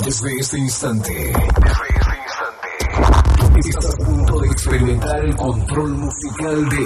Desde 0.00 0.32
este 0.40 0.58
instante, 0.58 1.12
desde 1.12 1.32
este 2.00 2.16
instante, 2.24 3.60
estás 3.68 3.86
a 3.86 4.04
punto 4.04 4.40
de 4.40 4.46
experimentar 4.48 5.24
el 5.24 5.36
control 5.36 5.90
musical 5.98 6.68
de 6.70 6.82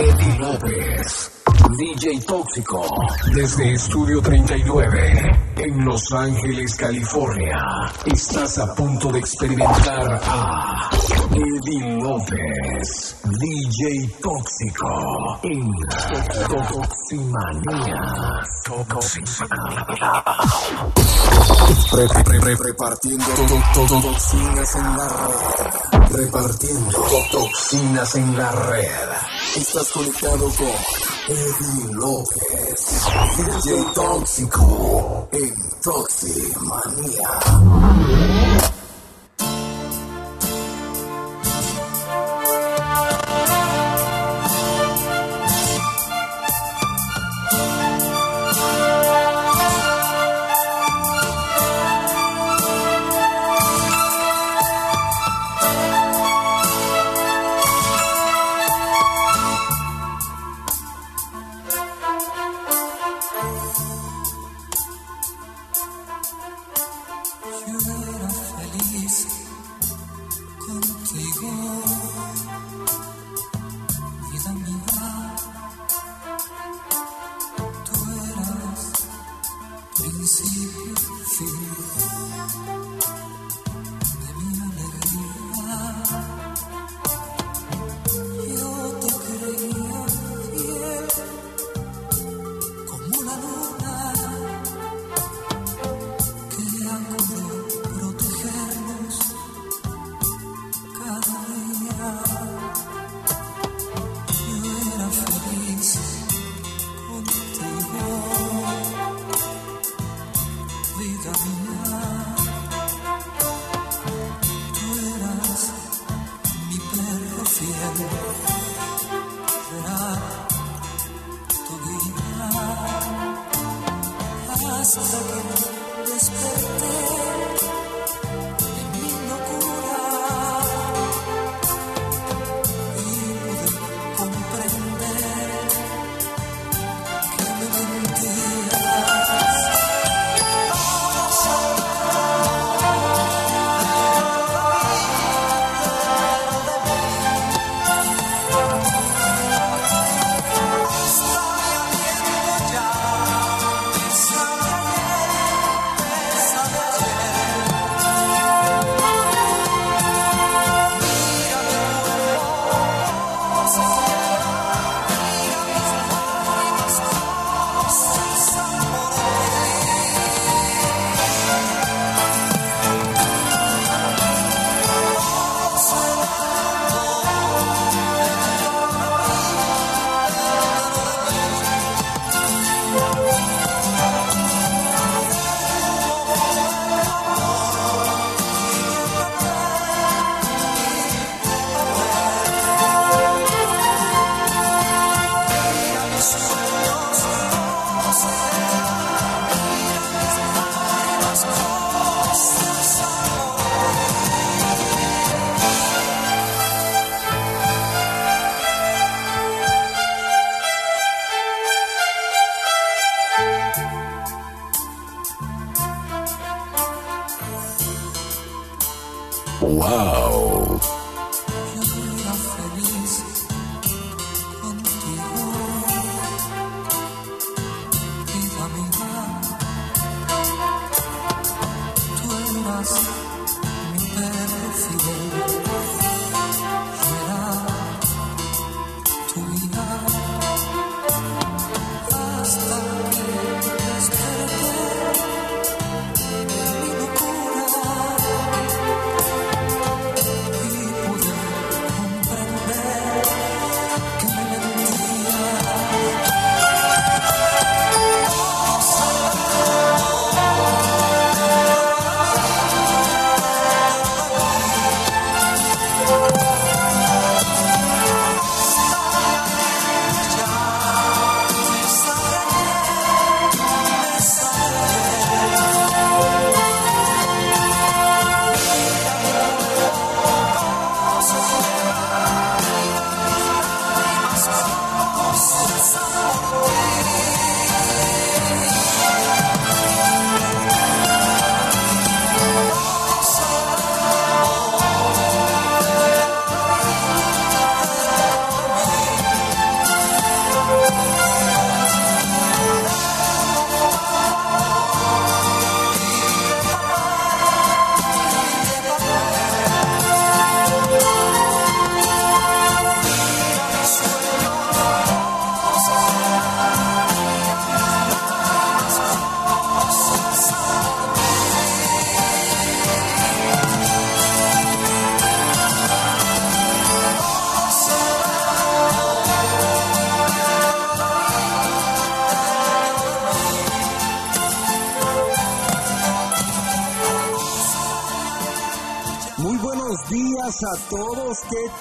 Eddie 0.00 0.38
López. 0.38 1.30
DJ 1.68 2.20
Tóxico, 2.20 2.86
desde 3.34 3.72
Estudio 3.72 4.22
39, 4.22 5.54
en 5.56 5.84
Los 5.84 6.12
Ángeles, 6.12 6.76
California. 6.76 7.58
Estás 8.04 8.58
a 8.58 8.72
punto 8.72 9.10
de 9.10 9.18
experimentar 9.18 10.20
a 10.24 10.88
Eddie 11.32 11.98
López, 12.00 13.16
DJ 13.24 14.08
Tóxico, 14.22 15.40
en 15.42 15.72
Toximanía. 16.70 18.00
Toximanía. 18.64 20.24
Repartiendo 22.62 23.26
toxinas 24.02 24.74
en 24.76 24.96
la 24.96 25.08
red. 25.08 26.10
Repartiendo 26.10 26.98
toxinas 27.32 28.14
en 28.14 28.36
la 28.36 28.52
red. 28.52 29.08
Estás 29.56 29.90
conectado 29.92 30.44
con 30.56 31.26
Eddie 31.58 31.94
López, 31.94 33.06
DJ 33.36 33.84
Tóxico, 33.94 35.28
en 35.32 35.54
Toximanía. 35.82 37.28
Yo 38.60 38.65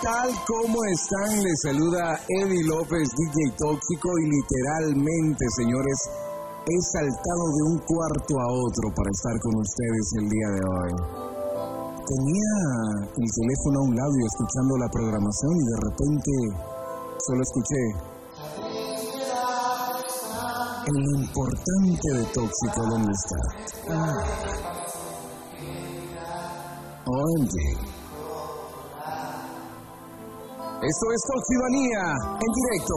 tal? 0.02 0.30
¿Cómo 0.48 0.78
están? 0.92 1.44
Les 1.44 1.60
saluda 1.62 2.20
Eddie 2.28 2.64
López, 2.66 3.08
DJ 3.16 3.56
Tóxico, 3.58 4.10
y 4.20 4.26
literalmente, 4.30 5.46
señores, 5.58 5.98
he 6.66 6.80
saltado 6.92 7.44
de 7.56 7.62
un 7.70 7.78
cuarto 7.86 8.34
a 8.42 8.48
otro 8.52 8.90
para 8.96 9.10
estar 9.12 9.36
con 9.40 9.56
ustedes 9.62 10.06
el 10.20 10.30
día 10.30 10.50
de 10.50 10.62
hoy. 10.66 10.92
Tenía 12.06 12.56
el 13.06 13.30
teléfono 13.32 13.80
a 13.80 13.84
un 13.84 13.96
lado 13.96 14.14
y 14.14 14.26
escuchando 14.26 14.78
la 14.78 14.90
programación 14.90 15.52
y 15.56 15.66
de 15.66 15.78
repente 15.90 16.32
solo 17.26 17.42
escuché 17.42 17.82
el 20.86 20.98
importante 21.24 22.08
de 22.14 22.24
Tóxico, 22.34 22.80
¿dónde 22.90 23.12
está? 23.12 23.40
Ah. 23.90 24.46
Esto 30.86 31.06
es 31.16 31.22
Toxivanía 31.34 32.14
en 32.46 32.52
directo. 32.54 32.94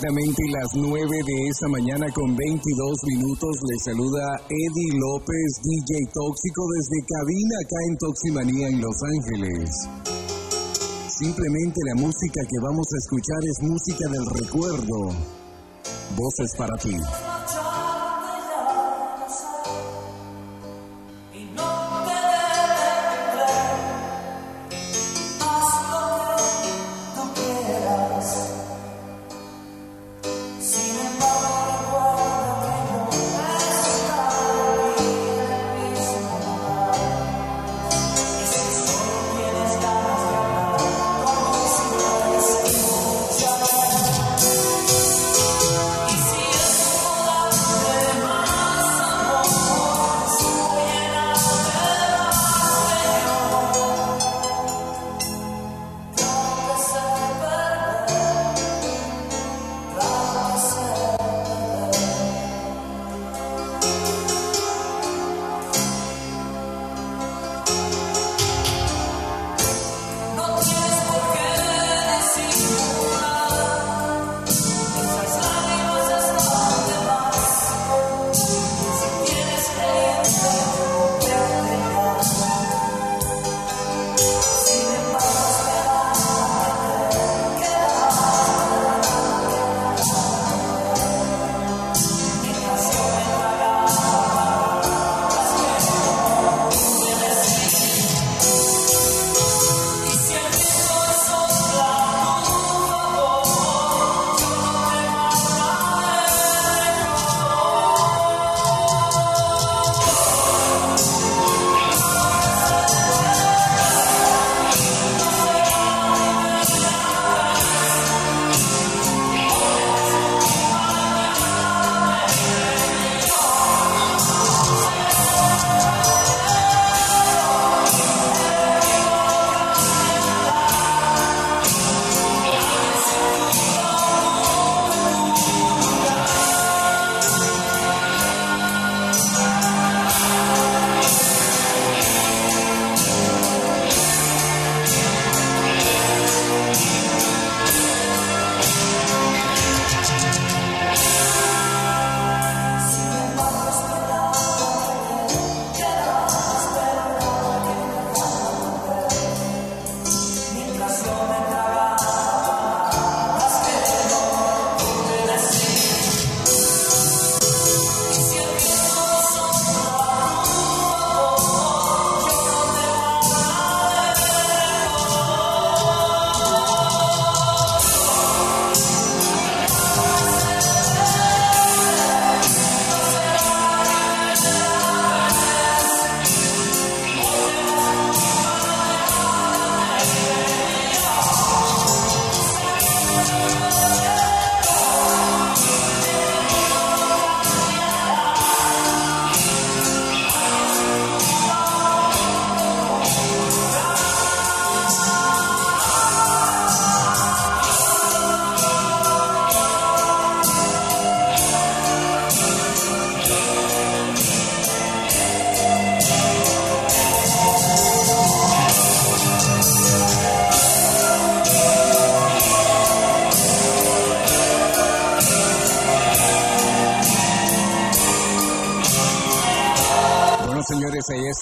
Exactamente 0.00 0.42
las 0.48 0.68
9 0.74 1.08
de 1.10 1.48
esta 1.48 1.68
mañana 1.68 2.06
con 2.14 2.34
22 2.34 2.96
minutos 3.04 3.50
les 3.68 3.84
saluda 3.84 4.24
Eddie 4.48 4.96
López, 4.96 5.60
DJ 5.60 6.08
Tóxico 6.14 6.64
desde 6.72 7.04
cabina 7.04 7.54
acá 7.60 7.76
en 7.86 7.96
Toximanía 7.98 8.68
en 8.68 8.80
Los 8.80 8.96
Ángeles. 9.04 9.68
Simplemente 11.18 11.80
la 11.84 12.00
música 12.00 12.40
que 12.48 12.64
vamos 12.64 12.86
a 12.88 12.96
escuchar 12.96 13.42
es 13.44 13.60
música 13.60 14.08
del 14.08 14.26
recuerdo. 14.40 14.98
Voces 16.16 16.56
para 16.56 16.76
ti. 16.78 16.96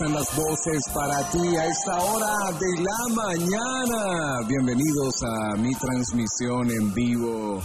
Las 0.06 0.36
voces 0.36 0.80
para 0.94 1.28
ti 1.30 1.56
a 1.56 1.66
esta 1.66 1.98
hora 1.98 2.32
de 2.52 2.82
la 2.82 3.14
mañana. 3.16 4.46
Bienvenidos 4.46 5.14
a 5.24 5.56
mi 5.56 5.74
transmisión 5.74 6.70
en 6.70 6.94
vivo, 6.94 7.60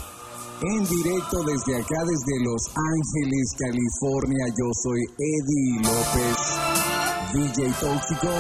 en 0.61 0.83
directo 0.83 1.43
desde 1.43 1.79
acá, 1.79 2.01
desde 2.01 2.43
Los 2.43 2.63
Ángeles, 2.73 3.53
California. 3.55 4.47
Yo 4.57 4.65
soy 4.81 4.99
Eddie 5.19 5.83
López, 5.83 6.37
DJ 7.33 7.71
Tóxico. 7.79 8.31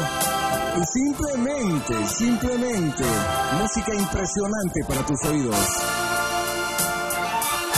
Y 0.75 0.83
simplemente, 0.99 2.07
simplemente, 2.07 3.03
música 3.61 3.93
impresionante 3.93 4.83
para 4.87 5.05
tus 5.05 5.23
oídos. 5.29 5.67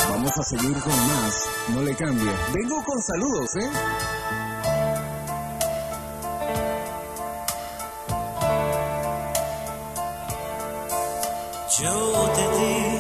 Vamos 0.10 0.32
a 0.32 0.44
seguir 0.44 0.80
con 0.80 0.94
más, 0.94 1.46
no 1.74 1.82
le 1.82 1.94
cambie. 1.94 2.32
Vengo 2.54 2.82
con 2.86 3.02
saludos, 3.02 3.50
¿eh? 3.58 4.55
Yo 11.78 12.95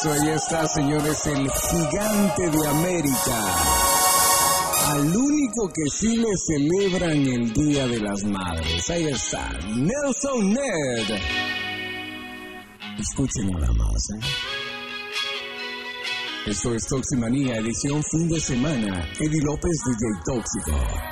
supuesto, 0.00 0.12
ahí 0.12 0.28
está, 0.30 0.66
señores, 0.68 1.26
el 1.26 1.50
gigante 1.50 2.50
de 2.50 2.66
América. 2.68 3.54
Al 4.86 5.16
único 5.16 5.68
que 5.68 5.90
sí 5.90 6.16
le 6.16 6.36
celebran 6.36 7.26
el 7.26 7.52
Día 7.52 7.86
de 7.86 8.00
las 8.00 8.24
Madres. 8.24 8.90
Ahí 8.90 9.06
está, 9.06 9.50
Nelson 9.68 10.52
Ned. 10.52 11.20
Escuchen 12.98 13.50
nada 13.50 13.72
más, 13.72 14.10
¿eh? 14.16 14.26
Esto 16.46 16.74
es 16.74 16.86
Toximanía, 16.86 17.56
edición 17.58 18.02
fin 18.10 18.28
de 18.28 18.40
semana. 18.40 19.06
Eddie 19.18 19.42
López, 19.42 19.78
DJ 19.86 20.06
Tóxico. 20.24 21.09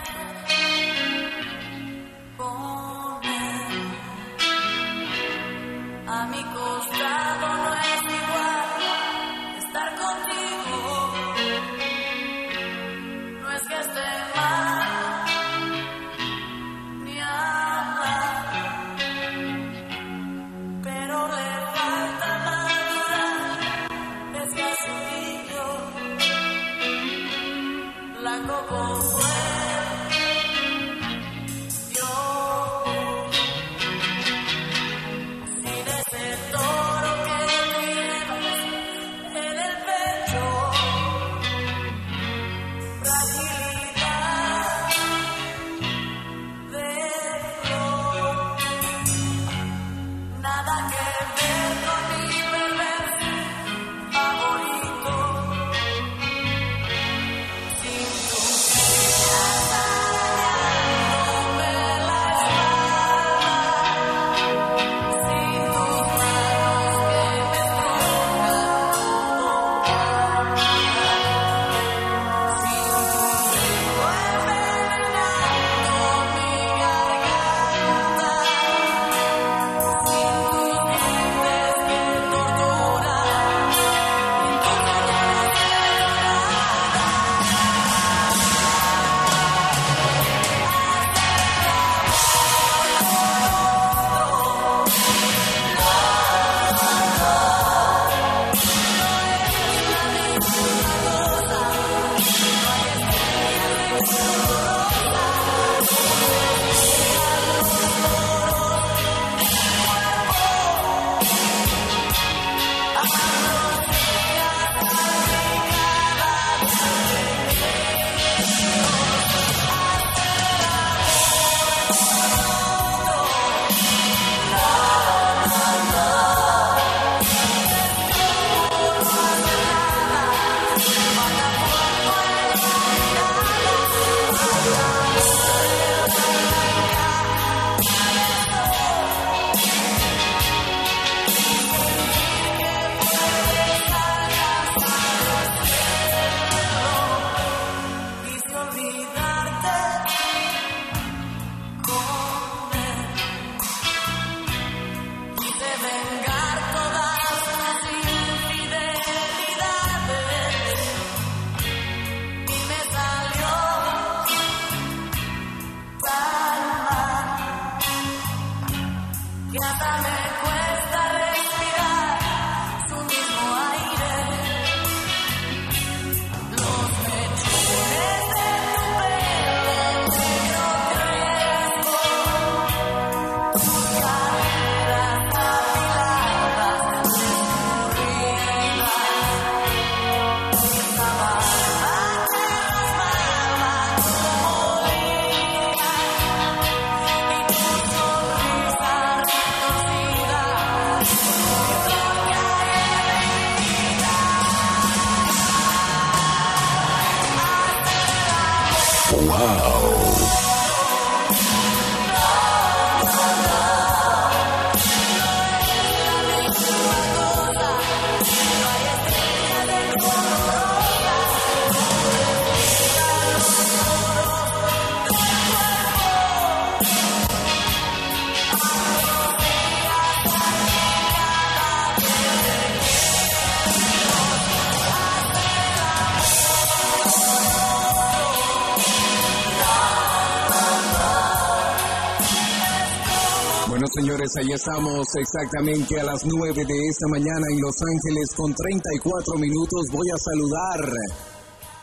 Ahí 244.39 244.55
estamos 244.55 245.03
exactamente 245.19 245.99
a 245.99 246.05
las 246.05 246.23
9 246.23 246.55
de 246.55 246.79
esta 246.87 247.07
mañana 247.11 247.43
en 247.51 247.59
Los 247.59 247.75
Ángeles 247.75 248.27
con 248.39 248.55
34 248.55 249.35
minutos. 249.35 249.83
Voy 249.91 250.07
a 250.15 250.19
saludar, 250.31 250.81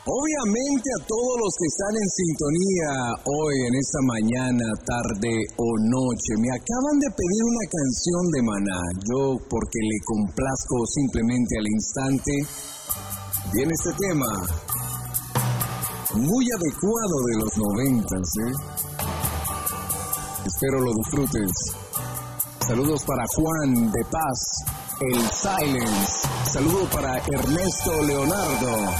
obviamente, 0.07 0.87
a 0.87 1.03
todos 1.03 1.35
los 1.35 1.51
que 1.59 1.67
están 1.67 1.93
en 1.99 2.09
sintonía 2.15 2.91
hoy 3.27 3.55
en 3.59 3.73
esta 3.75 4.01
mañana, 4.07 4.65
tarde 4.87 5.35
o 5.59 5.67
noche. 5.83 6.31
Me 6.39 6.51
acaban 6.55 6.95
de 7.03 7.09
pedir 7.11 7.43
una 7.43 7.65
canción 7.67 8.23
de 8.31 8.41
Maná. 8.47 8.81
Yo, 9.03 9.21
porque 9.51 9.79
le 9.83 9.99
complazco 10.07 10.75
simplemente 10.95 11.59
al 11.59 11.67
instante, 11.67 12.33
viene 13.51 13.71
este 13.75 13.91
tema. 13.99 14.31
Muy 16.23 16.45
adecuado 16.55 17.15
de 17.27 17.35
los 17.35 17.51
noventas, 17.59 18.27
¿eh? 18.47 18.55
Espero 20.47 20.79
lo 20.79 20.91
disfrutes. 21.03 21.84
Saludos 22.67 23.03
para 23.05 23.23
Juan 23.35 23.91
de 23.91 24.03
Paz, 24.05 24.65
el 24.99 25.21
Silence. 25.29 26.27
Saludo 26.51 26.85
para 26.85 27.19
Ernesto 27.19 28.01
Leonardo. 28.01 28.91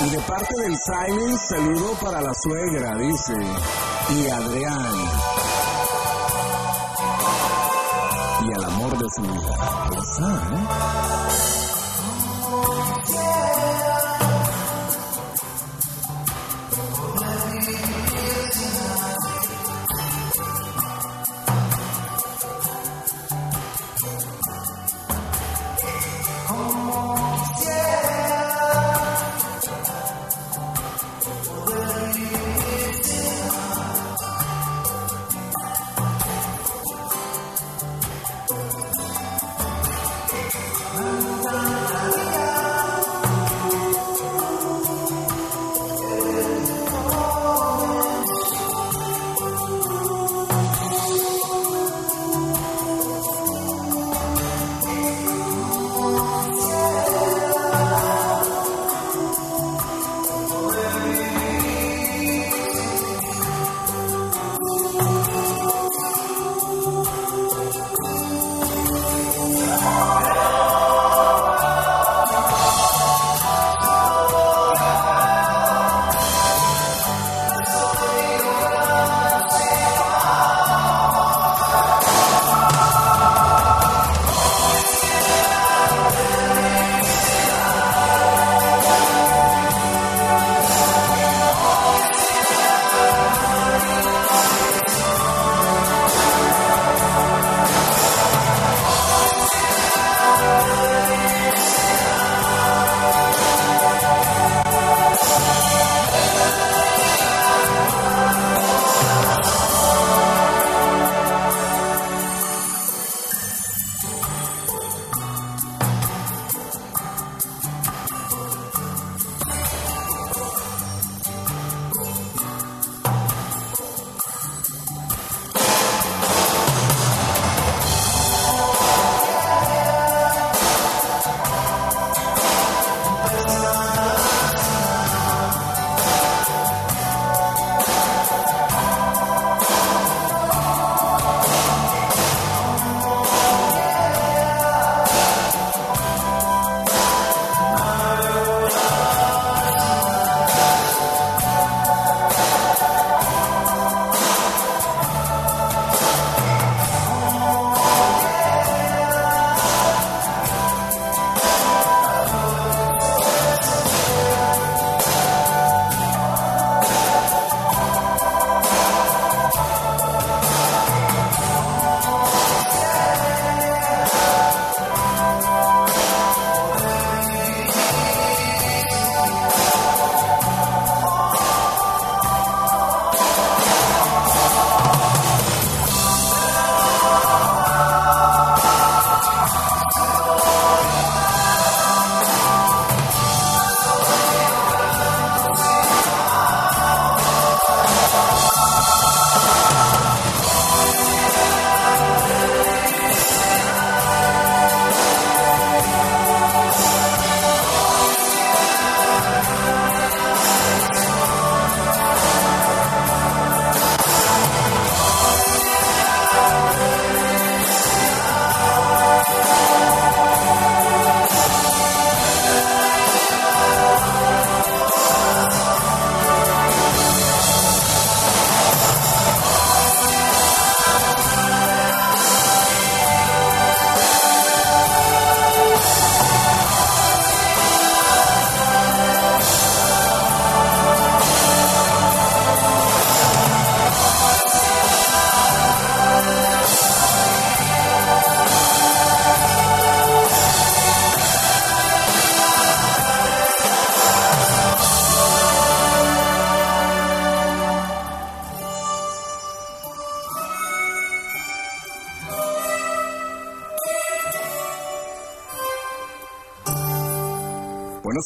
Y 0.00 0.08
de 0.08 0.18
parte 0.20 0.54
del 0.62 0.74
Silence, 0.78 1.46
saludo 1.46 1.92
para 2.00 2.22
la 2.22 2.32
suegra, 2.32 2.96
dice. 2.96 3.34
Y 4.14 4.28
Adrián. 4.28 4.94
Y 8.46 8.52
al 8.54 8.64
amor 8.64 8.96
de 8.96 9.06
su 9.14 9.22
vida. 9.22 9.54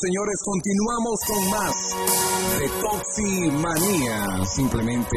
señores, 0.03 0.35
continuamos 0.45 1.21
con 1.29 1.51
más 1.51 1.75
de 2.59 2.69
Toximanía. 2.81 4.45
Simplemente 4.47 5.17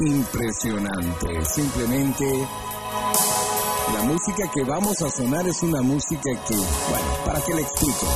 impresionante. 0.00 1.44
Simplemente 1.44 2.48
la 3.92 4.02
música 4.04 4.50
que 4.54 4.62
vamos 4.64 5.02
a 5.02 5.10
sonar 5.10 5.46
es 5.46 5.62
una 5.62 5.82
música 5.82 6.30
que, 6.46 6.54
bueno, 6.54 7.24
¿para 7.26 7.40
que 7.42 7.54
le 7.54 7.60
explique. 7.62 8.06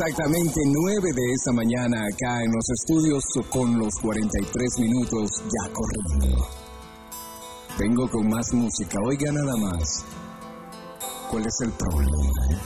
exactamente 0.00 0.60
9 0.64 1.12
de 1.12 1.32
esta 1.34 1.52
mañana 1.52 2.00
acá 2.00 2.42
en 2.42 2.52
los 2.52 2.64
estudios 2.70 3.22
con 3.50 3.78
los 3.78 3.92
43 4.00 4.78
minutos 4.78 5.28
ya 5.44 5.70
corriendo. 5.72 6.46
Vengo 7.78 8.08
con 8.08 8.28
más 8.30 8.46
música, 8.54 8.98
oiga 9.04 9.30
nada 9.30 9.56
más. 9.58 10.04
¿Cuál 11.30 11.44
es 11.46 11.54
el 11.64 11.72
problema? 11.72 12.62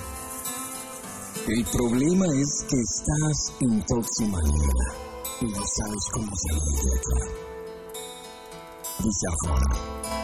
El 1.49 1.65
problema 1.65 2.27
es 2.27 2.65
que 2.69 2.77
estás 2.79 3.53
en 3.63 3.73
intoxicada 3.75 4.95
y 5.41 5.47
no 5.47 5.63
sabes 5.77 6.05
cómo 6.13 6.31
salir 6.47 6.63
de 6.85 6.91
acá. 6.95 7.19
Dice. 9.03 10.24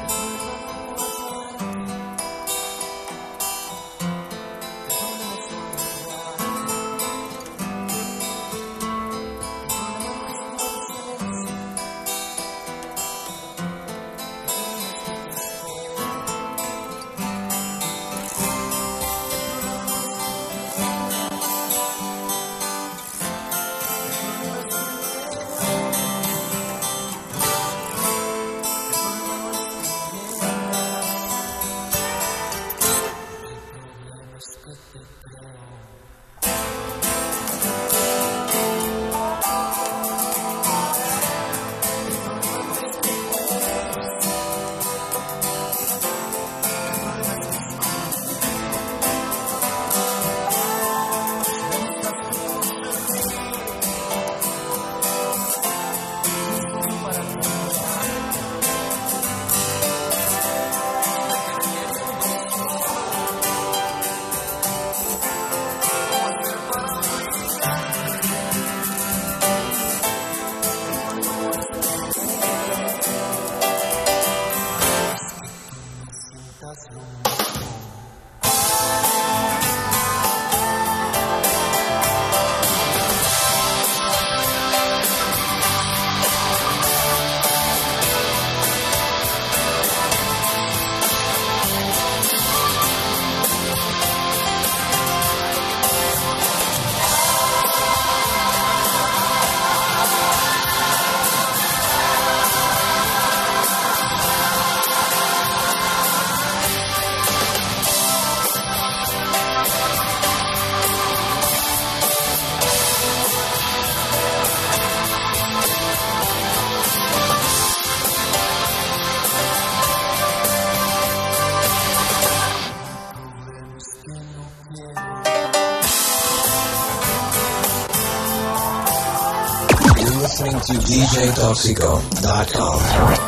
Toxico.com. 131.51 133.20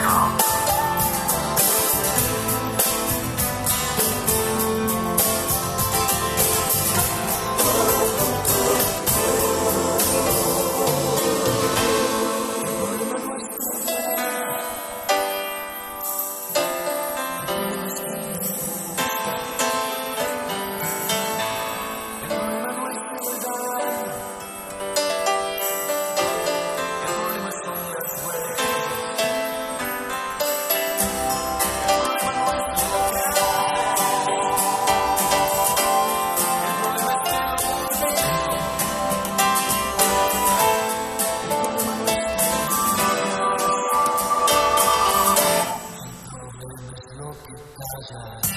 Bueno, 48.11 48.52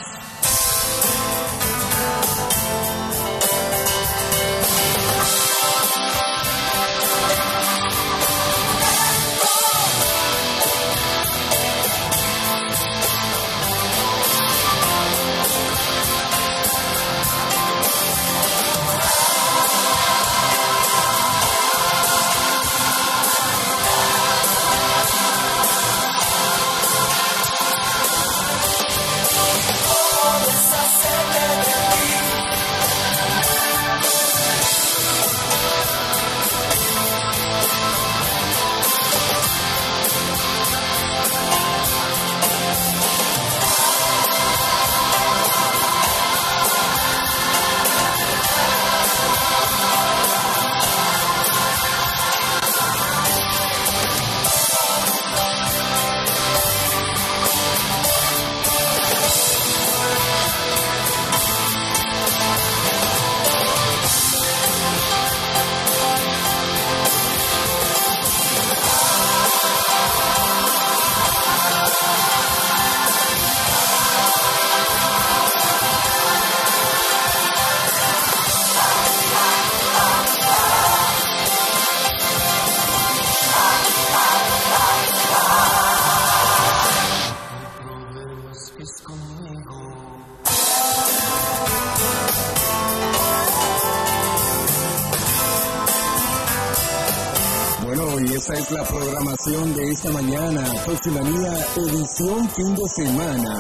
fin 102.56 102.74
de 102.74 102.88
semana. 102.96 103.54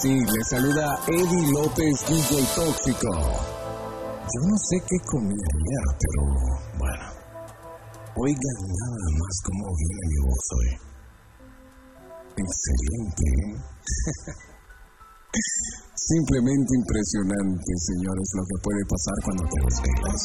Sí, 0.00 0.08
le 0.08 0.44
saluda 0.48 0.98
Eddie 1.06 1.52
López, 1.52 1.94
DJ 2.08 2.40
Tóxico. 2.54 3.12
Yo 3.12 4.40
no 4.48 4.56
sé 4.56 4.76
qué 4.88 4.96
comí 5.06 5.34
ayer, 5.34 5.84
pero 6.00 6.20
bueno. 6.78 7.06
Oigan 8.16 8.58
nada 8.64 9.08
más 9.20 9.34
cómo 9.44 9.64
viene 9.76 10.02
mi 10.08 10.18
voz 10.24 10.44
hoy. 10.56 10.70
Excelente, 12.40 13.24
¿eh? 13.36 13.56
Simplemente 15.94 16.70
impresionante, 16.80 17.70
señores, 17.76 18.28
lo 18.34 18.44
que 18.44 18.56
puede 18.62 18.82
pasar 18.88 19.16
cuando 19.24 19.44
te 19.44 19.58
desvelas. 19.66 20.22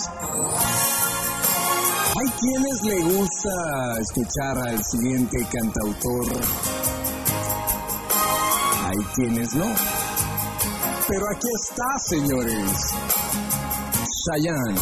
Hay 2.16 2.30
quienes 2.40 2.78
le 2.84 2.98
gusta 3.18 3.54
escuchar 4.00 4.58
al 4.68 4.80
siguiente 4.84 5.38
cantautor. 5.52 6.81
Quienes 9.16 9.54
no. 9.56 9.66
Pero 11.08 11.26
aquí 11.34 11.48
está, 11.62 11.86
señores. 12.10 12.72
Chayanne. 14.26 14.80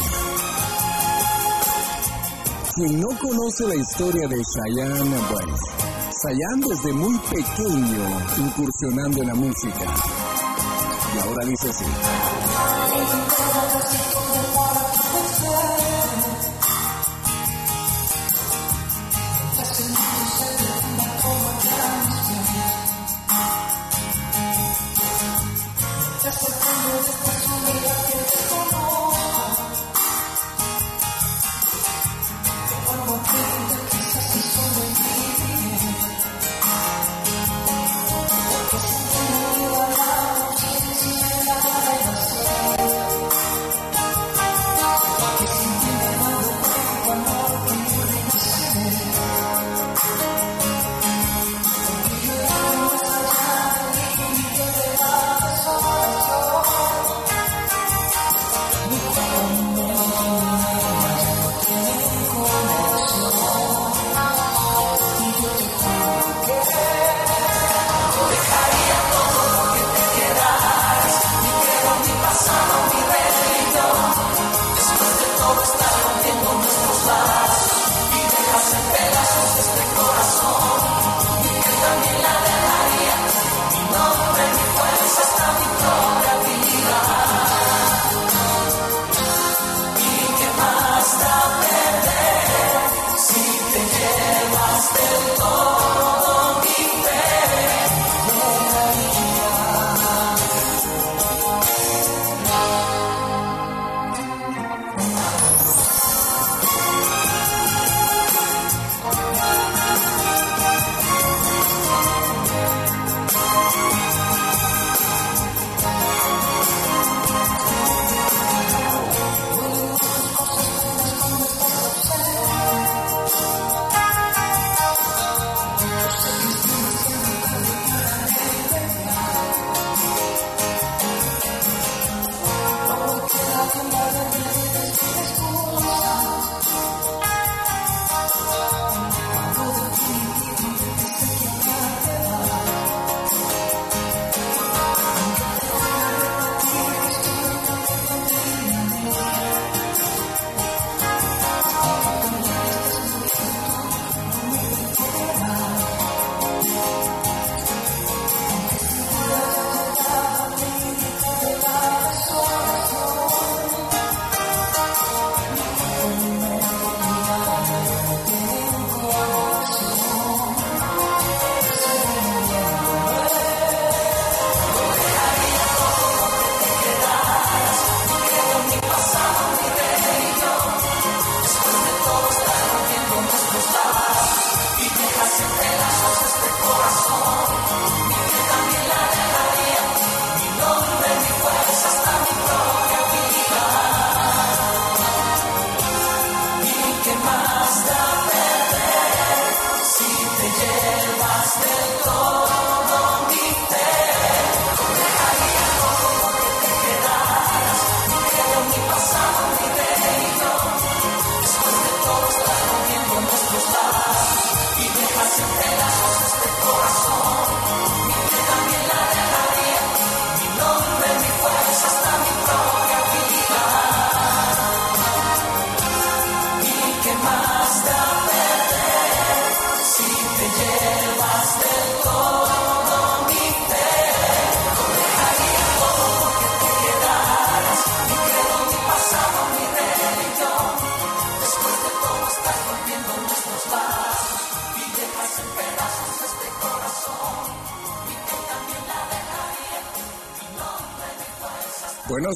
Quien 2.74 3.00
no 3.00 3.08
conoce 3.18 3.66
la 3.68 3.74
historia 3.74 4.28
de 4.28 4.36
Chayanne, 4.36 5.16
bueno, 5.30 5.56
Chayanne 6.22 6.66
desde 6.68 6.92
muy 6.92 7.18
pequeño 7.18 8.20
incursionando 8.38 9.22
en 9.22 9.28
la 9.28 9.34
música. 9.34 9.94
Y 11.14 11.18
ahora 11.18 11.46
dice 11.46 11.70
así. 11.70 11.84
Thank 26.90 27.29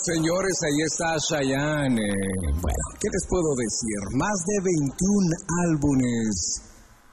señores, 0.04 0.56
ahí 0.64 0.82
está 0.84 1.16
Cheyenne. 1.18 1.98
Eh, 1.98 2.02
bueno, 2.60 2.84
¿qué 3.00 3.08
les 3.10 3.26
puedo 3.28 3.54
decir? 3.56 3.98
Más 4.18 4.44
de 4.46 4.60
21 4.60 5.34
álbumes 5.66 6.60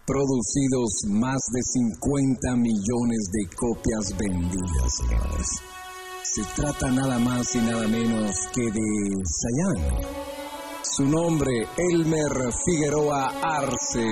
producidos, 0.05 0.91
más 1.09 1.39
de 1.53 1.63
50 1.63 2.55
millones 2.57 3.31
de 3.31 3.47
copias 3.55 4.13
vendidas, 4.17 4.97
señores. 4.97 5.47
Se 6.23 6.43
trata 6.55 6.91
nada 6.91 7.17
más 7.19 7.55
y 7.55 7.59
nada 7.59 7.87
menos 7.87 8.35
que 8.53 8.63
de 8.63 9.09
Cheyenne. 9.39 10.05
Su 10.83 11.05
nombre, 11.05 11.67
Elmer 11.91 12.51
Figueroa 12.65 13.27
Arce, 13.41 14.03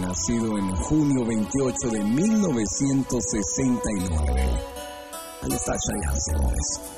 nacido 0.00 0.56
en 0.58 0.76
junio 0.76 1.26
28 1.26 1.90
de 1.90 2.04
1969. 2.04 4.42
Ahí 5.42 5.52
está 5.52 5.74
señores 5.78 6.97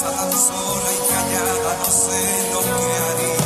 Tan 0.00 0.32
sola 0.32 0.90
y 0.92 1.08
callada, 1.08 1.76
no 1.78 1.90
sé 1.90 2.50
lo 2.52 2.60
que 2.60 3.22
haría. 3.22 3.37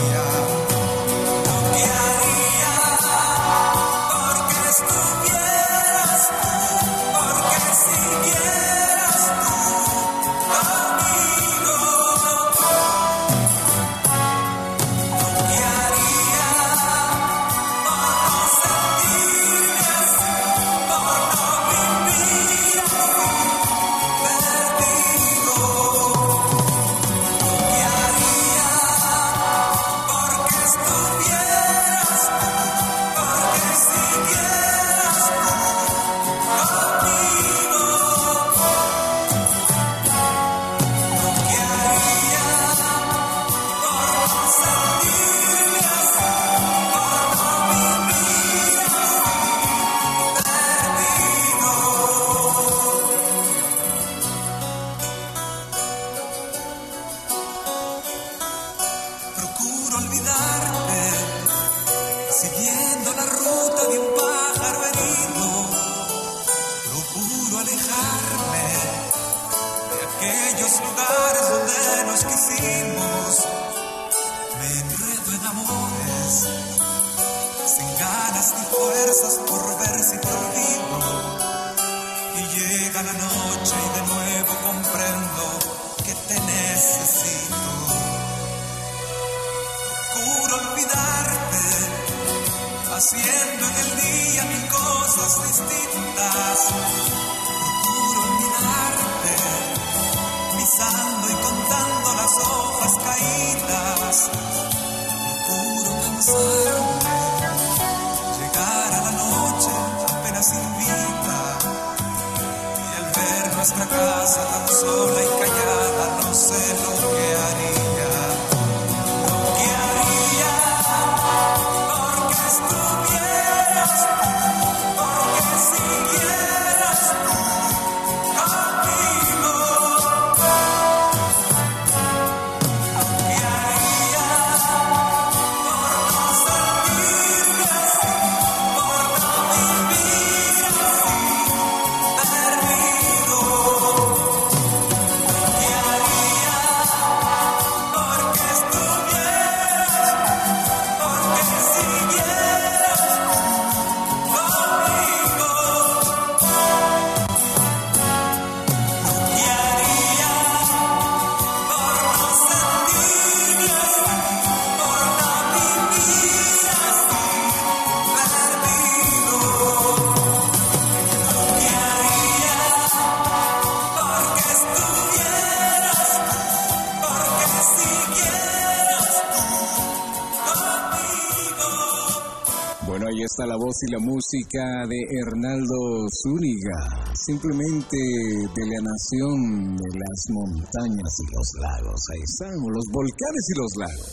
Y 183.82 183.90
la 183.90 183.98
música 183.98 184.86
de 184.86 184.98
Hernaldo 185.18 186.06
Zúñiga, 186.22 187.10
simplemente 187.26 187.96
de 187.96 188.64
la 188.70 188.80
nación 188.82 189.76
de 189.76 189.90
las 189.98 190.18
montañas 190.30 191.12
y 191.18 191.26
los 191.34 191.48
lagos. 191.62 192.00
Ahí 192.12 192.22
están, 192.22 192.54
los 192.62 192.86
volcanes 192.92 193.44
y 193.48 193.54
los 193.58 193.72
lagos. 193.78 194.12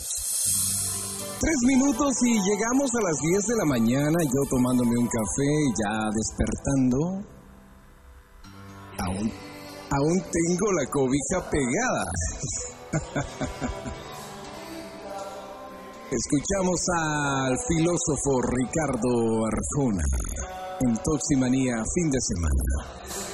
Tres 1.40 1.56
minutos 1.66 2.12
y 2.22 2.32
llegamos 2.34 2.90
a 2.94 3.02
las 3.02 3.16
10 3.22 3.46
de 3.46 3.56
la 3.56 3.64
mañana, 3.66 4.18
yo 4.24 4.40
tomándome 4.50 4.98
un 4.98 5.06
café, 5.06 5.52
ya 5.78 6.10
despertando. 6.18 6.98
Aún, 8.98 9.30
aún 9.90 10.16
tengo 10.30 10.72
la 10.72 10.86
cobija 10.90 11.50
pegada. 11.50 12.04
Escuchamos 16.10 16.80
al 16.98 17.56
filósofo 17.68 18.42
Ricardo 18.42 19.46
Arjona 19.46 20.02
en 20.80 20.92
Toximanía 21.04 21.84
fin 21.94 22.10
de 22.10 22.18
semana. 22.20 23.29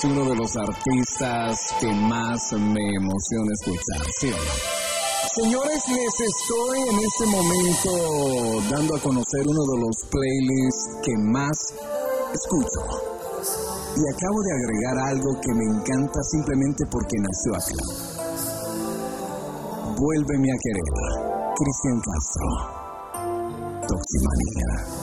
Es 0.00 0.04
uno 0.04 0.24
de 0.24 0.34
los 0.34 0.56
artistas 0.56 1.56
que 1.80 1.92
más 1.92 2.52
me 2.52 2.84
emociona 2.96 3.50
escuchar, 3.60 4.06
¿sí? 4.20 4.32
Señores, 5.34 5.82
les 5.88 6.14
estoy 6.20 6.78
en 6.88 6.98
este 6.98 7.26
momento 7.26 7.90
dando 8.70 8.96
a 8.96 9.00
conocer 9.00 9.42
uno 9.46 9.60
de 9.60 9.78
los 9.80 9.96
playlists 10.10 10.96
que 11.02 11.12
más 11.32 11.56
escucho. 12.32 12.80
Y 13.96 14.02
acabo 14.14 14.42
de 14.42 14.52
agregar 14.52 14.96
algo 15.10 15.30
que 15.40 15.52
me 15.54 15.64
encanta 15.64 16.20
simplemente 16.30 16.84
porque 16.90 17.16
nació 17.18 17.56
acá. 17.56 17.84
Vuélveme 19.96 20.48
a 20.50 20.58
querer. 20.62 20.92
Cristian 21.56 22.00
Castro. 22.00 22.48
Toximanía. 23.86 24.99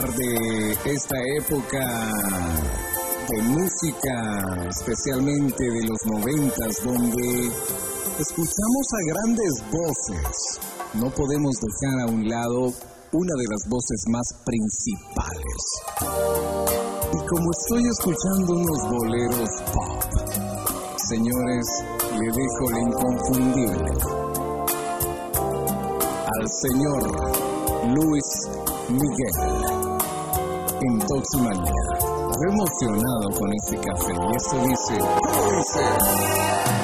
De 0.00 0.72
esta 0.86 1.16
época 1.38 2.08
de 3.28 3.42
música, 3.42 4.66
especialmente 4.70 5.64
de 5.64 5.82
los 5.84 5.98
noventas, 6.16 6.76
donde 6.82 7.50
escuchamos 8.18 8.86
a 8.88 9.12
grandes 9.12 9.52
voces. 9.70 10.60
No 10.94 11.10
podemos 11.10 11.52
dejar 11.60 12.00
a 12.00 12.06
un 12.10 12.26
lado 12.26 12.72
una 13.12 13.34
de 13.36 13.44
las 13.50 13.68
voces 13.68 14.04
más 14.08 14.26
principales. 14.46 15.62
Y 17.12 17.18
como 17.28 17.50
estoy 17.52 17.84
escuchando 17.86 18.54
unos 18.54 18.80
boleros 18.88 19.50
pop, 19.74 20.02
señores, 21.10 21.66
le 22.18 22.26
dejo 22.32 22.70
la 22.70 22.80
inconfundible 22.80 23.90
al 26.40 26.48
señor 26.62 27.02
Luis 27.94 28.62
Miguel 28.88 29.71
en 30.84 30.98
Toximanía. 30.98 31.72
Emocionado 32.48 33.30
con 33.38 33.52
este 33.54 33.76
café 33.76 34.12
y 34.12 34.36
esto 34.36 34.56
dice, 34.66 34.98
¿cómo 34.98 35.56
dice? 35.56 36.81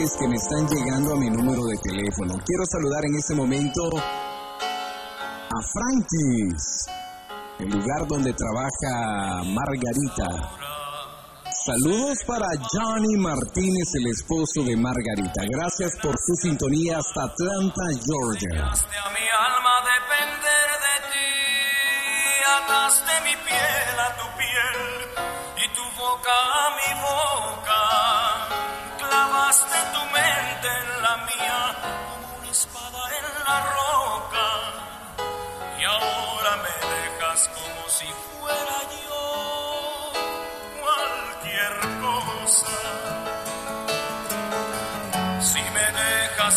Que 0.00 0.28
me 0.28 0.34
están 0.34 0.66
llegando 0.66 1.12
a 1.12 1.16
mi 1.16 1.28
número 1.28 1.62
de 1.66 1.76
teléfono. 1.76 2.32
Quiero 2.46 2.64
saludar 2.72 3.04
en 3.04 3.16
este 3.16 3.34
momento 3.34 3.82
a 5.44 5.60
Frankis, 5.74 6.86
el 7.58 7.68
lugar 7.68 8.06
donde 8.08 8.32
trabaja 8.32 9.44
Margarita. 9.44 10.56
Saludos 11.66 12.16
para 12.26 12.46
Johnny 12.72 13.16
Martínez, 13.18 13.88
el 14.00 14.06
esposo 14.06 14.64
de 14.64 14.74
Margarita. 14.74 15.44
Gracias 15.52 15.92
por 16.02 16.14
su 16.16 16.48
sintonía 16.48 16.96
hasta 16.96 17.24
Atlanta, 17.24 17.82
Georgia. 18.00 18.72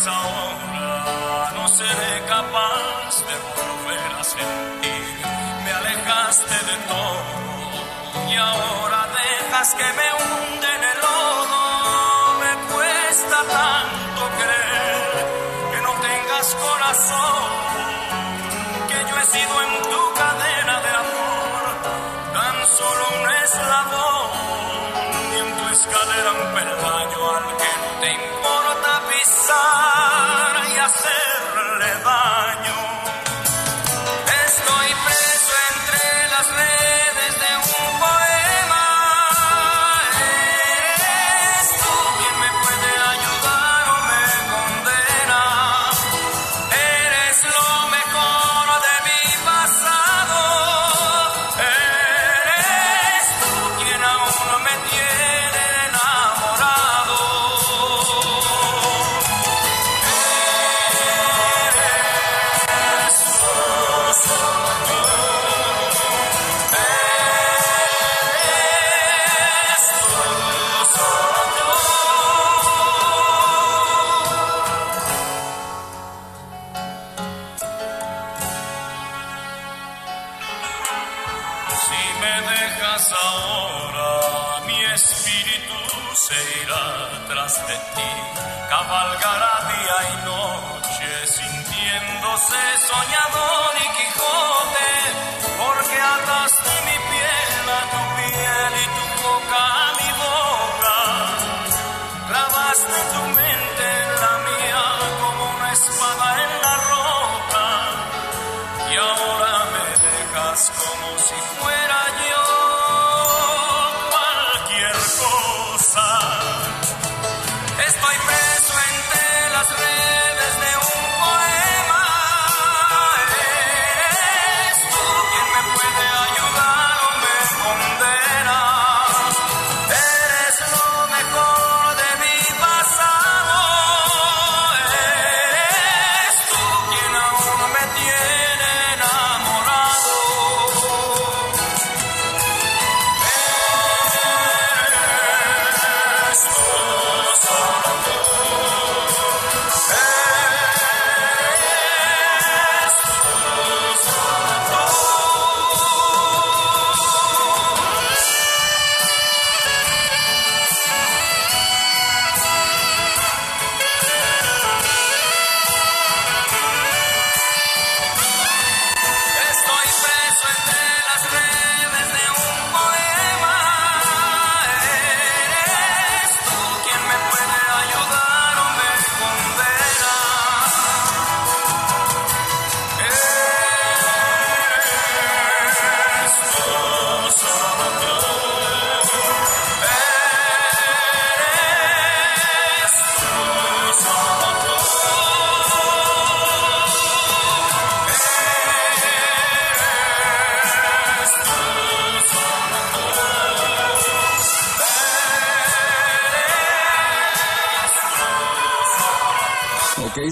Ahora, 0.06 1.52
no 1.54 1.68
seré 1.68 2.24
capaz 2.26 3.24
de 3.28 3.36
volver 3.56 4.12
a 4.20 4.24
sentir. 4.24 5.16
Me 5.64 5.72
alejaste 5.72 6.54
de 6.70 6.76
todo 6.92 8.30
y 8.30 8.36
ahora 8.36 9.08
dejas 9.18 9.74
que 9.74 9.88
me 9.98 10.08
hunde 10.18 10.68
en 10.78 10.84
el 10.92 10.98
lodo. 11.06 11.60
Me 12.42 12.52
cuesta 12.72 13.38
tanto 13.58 14.22
creer 14.40 15.14
que 15.72 15.80
no 15.80 15.92
tengas 16.08 16.54
corazón, 16.54 17.50
que 18.88 18.98
yo 19.08 19.14
he 19.18 19.26
sido 19.26 19.62
en 19.62 19.82
tu 19.90 20.02
cadena 20.14 20.80
de 20.80 20.90
amor 21.04 21.62
tan 22.34 22.56
solo 22.78 23.02
un 23.20 23.24
eslabón 23.44 24.30
y 25.32 25.36
en 25.44 25.50
tu 25.56 25.64
escalera 25.74 26.30
un 26.32 26.54
peldaño 26.54 27.20
al 27.36 27.46
que 27.56 27.72
no 27.82 28.00
te 28.00 28.12
importa 28.12 28.53
pisar 29.44 30.68
y 30.68 30.78
hacerle 30.78 32.04
daño. 32.04 32.93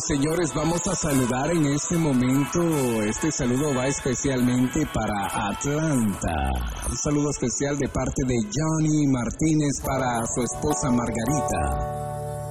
Señores, 0.07 0.51
vamos 0.55 0.81
a 0.91 0.95
saludar 0.97 1.51
en 1.53 1.67
este 1.67 1.97
momento. 1.97 2.61
Este 3.07 3.31
saludo 3.31 3.75
va 3.75 3.87
especialmente 3.87 4.87
para 4.93 5.51
Atlanta. 5.51 6.35
Un 6.89 6.97
saludo 6.97 7.31
especial 7.31 7.79
de 7.79 7.89
parte 7.89 8.23
de 8.27 8.35
Johnny 8.51 9.07
Martínez 9.07 9.79
para 9.85 10.27
su 10.27 10.43
esposa 10.43 10.91
Margarita. 10.91 11.63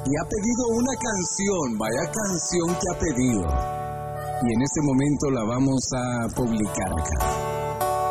Y 0.06 0.12
ha 0.16 0.26
pedido 0.30 0.64
una 0.80 0.94
canción, 0.96 1.78
vaya 1.78 2.04
canción 2.08 2.68
que 2.72 2.88
ha 2.88 3.00
pedido. 3.00 3.44
Y 4.42 4.48
en 4.54 4.62
este 4.62 4.82
momento 4.84 5.32
la 5.32 5.44
vamos 5.44 5.82
a 5.92 6.28
publicar 6.36 6.92
acá. 6.94 7.20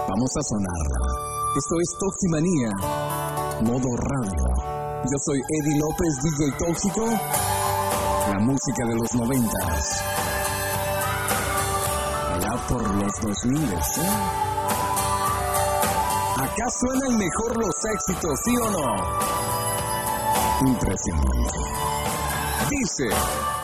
Vamos 0.08 0.30
a 0.36 0.42
sonarla. 0.52 1.00
Esto 1.56 1.74
es 1.80 1.88
Toximanía, 1.98 2.70
modo 3.64 3.88
radio. 3.96 4.44
Yo 5.02 5.16
soy 5.24 5.40
Eddie 5.60 5.78
López, 5.78 6.12
DJ 6.22 6.52
Tóxico 6.58 7.59
la 8.30 8.38
música 8.38 8.86
de 8.86 8.94
los 8.94 9.14
noventas. 9.14 10.02
Allá 12.32 12.68
por 12.68 12.94
los 12.94 13.12
dos 13.22 13.44
miles, 13.46 13.98
¿eh? 13.98 14.10
Acá 16.36 16.66
suenan 16.78 17.18
mejor 17.18 17.56
los 17.56 17.74
éxitos, 17.92 18.38
¿sí 18.44 18.56
o 18.56 18.70
no? 18.70 18.86
Impresionante. 20.68 21.58
Dice. 22.70 23.59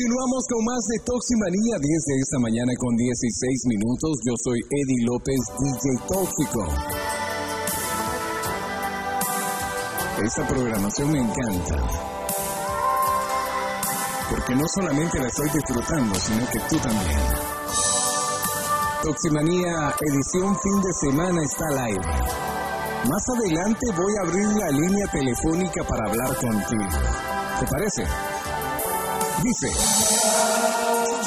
Continuamos 0.00 0.44
con 0.48 0.64
más 0.64 0.80
de 0.88 0.98
Toximanía 1.04 1.76
10 1.76 1.84
de 1.84 2.16
esta 2.24 2.38
mañana 2.40 2.72
con 2.78 2.96
16 2.96 3.68
minutos. 3.68 4.12
Yo 4.24 4.32
soy 4.40 4.58
Eddie 4.64 5.04
López, 5.04 5.40
DJ 5.60 5.84
Tóxico. 6.08 6.62
Esta 10.24 10.48
programación 10.48 11.12
me 11.12 11.18
encanta. 11.20 11.76
Porque 14.30 14.54
no 14.54 14.64
solamente 14.72 15.20
la 15.20 15.28
estoy 15.28 15.50
disfrutando, 15.52 16.14
sino 16.16 16.48
que 16.48 16.60
tú 16.60 16.76
también. 16.80 17.20
Toximanía 19.02 19.94
edición 20.00 20.56
fin 20.64 20.80
de 20.80 20.92
semana 20.96 21.42
está 21.44 21.64
al 21.68 21.78
aire. 21.78 22.08
Más 23.04 23.24
adelante 23.36 23.84
voy 23.92 24.12
a 24.16 24.22
abrir 24.24 24.48
la 24.48 24.70
línea 24.70 25.06
telefónica 25.12 25.84
para 25.84 26.08
hablar 26.08 26.36
contigo. 26.36 26.88
¿Te 27.60 27.66
parece? 27.66 28.29
Dice. 29.42 31.19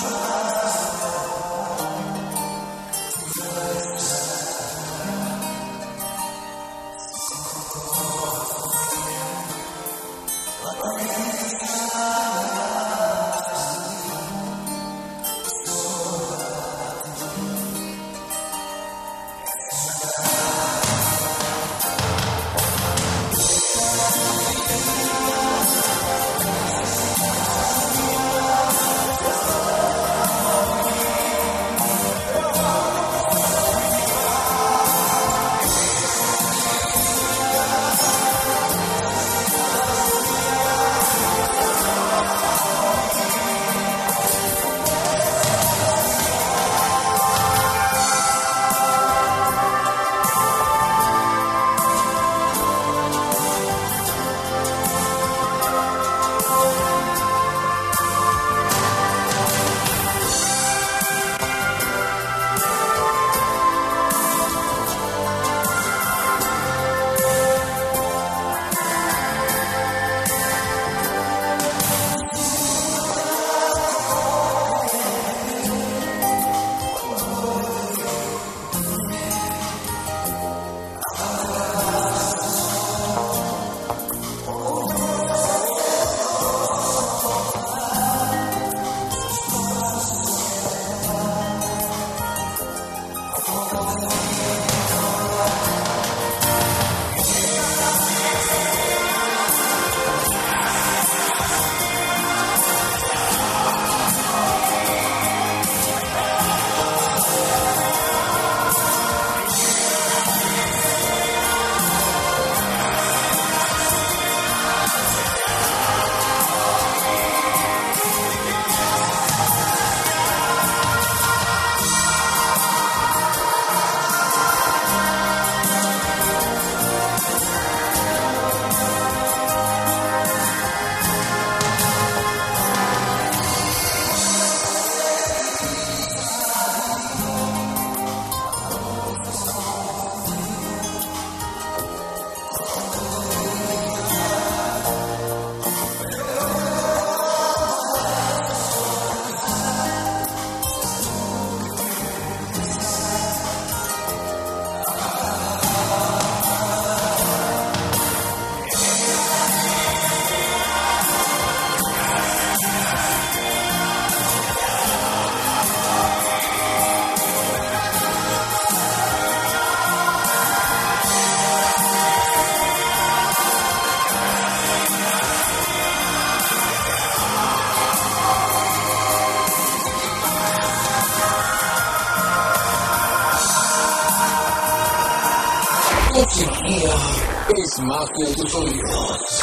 Que 188.16 188.26
tus 188.34 188.56
oídos. 188.56 189.42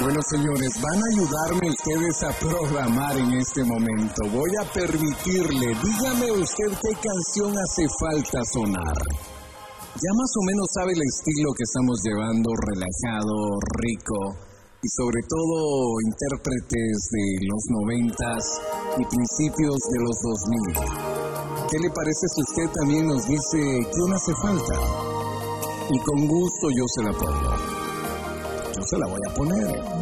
Bueno, 0.00 0.20
señores, 0.30 0.70
van 0.82 0.98
a 1.02 1.06
ayudarme 1.12 1.70
ustedes 1.70 2.22
a 2.22 2.32
programar 2.38 3.16
en 3.18 3.32
este 3.34 3.64
momento. 3.64 4.22
Voy 4.30 4.50
a 4.62 4.72
permitirle, 4.72 5.66
dígame 5.82 6.32
usted 6.32 6.70
qué 6.82 6.92
canción 6.94 7.54
hace 7.58 7.86
falta 8.00 8.38
sonar. 8.52 8.98
Ya 9.96 10.12
más 10.12 10.30
o 10.36 10.42
menos 10.44 10.66
sabe 10.74 10.92
el 10.92 11.02
estilo 11.02 11.50
que 11.56 11.64
estamos 11.64 11.96
llevando, 12.04 12.50
relajado, 12.68 13.58
rico 13.82 14.18
y 14.82 14.88
sobre 14.94 15.22
todo 15.28 16.00
intérpretes 16.06 16.96
de 17.10 17.26
los 17.48 17.62
noventas 17.80 18.42
y 18.98 19.04
principios 19.04 19.78
de 19.90 19.98
los 20.04 20.16
2000. 20.94 21.05
¿Qué 21.68 21.78
le 21.80 21.90
parece 21.90 22.26
si 22.28 22.40
usted 22.42 22.72
también 22.78 23.06
nos 23.08 23.26
dice 23.26 23.58
qué 23.58 24.02
no 24.08 24.14
hace 24.14 24.32
falta? 24.40 24.74
Y 25.90 25.98
con 25.98 26.28
gusto 26.28 26.68
yo 26.70 26.84
se 26.94 27.02
la 27.02 27.12
pongo. 27.12 27.56
Yo 28.76 28.82
se 28.84 28.98
la 28.98 29.06
voy 29.08 29.20
a 29.28 29.34
poner. 29.34 29.95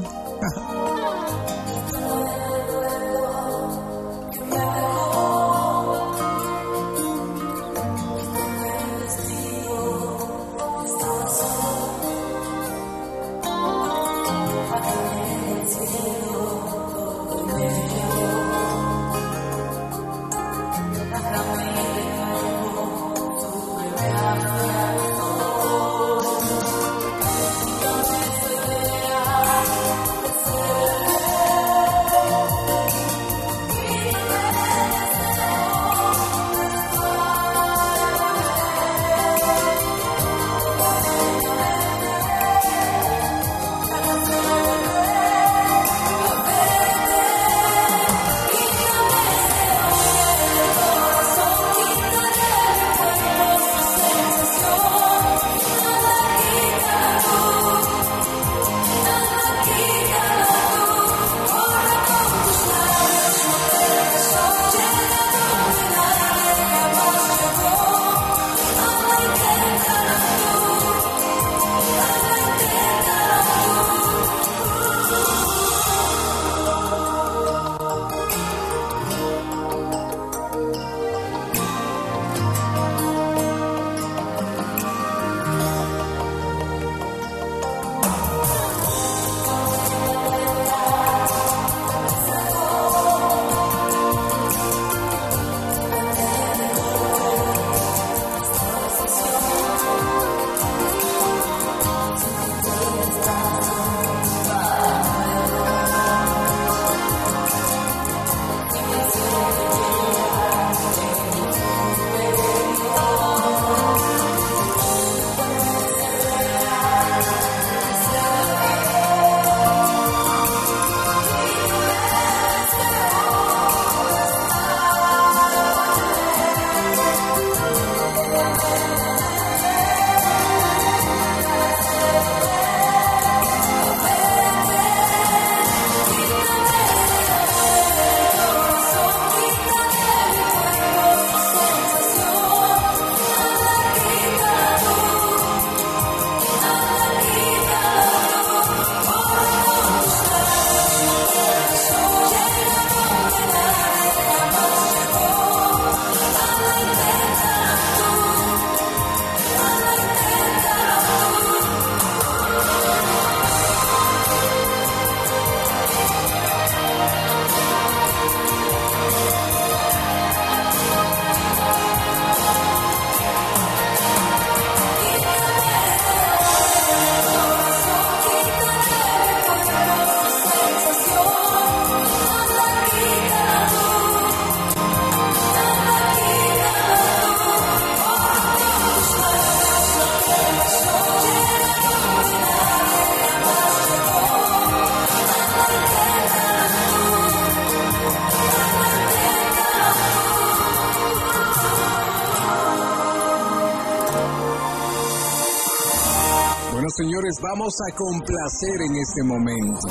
Vamos 207.54 207.74
a 207.88 207.94
complacer 207.94 208.82
en 208.82 208.96
este 208.96 209.22
momento. 209.22 209.86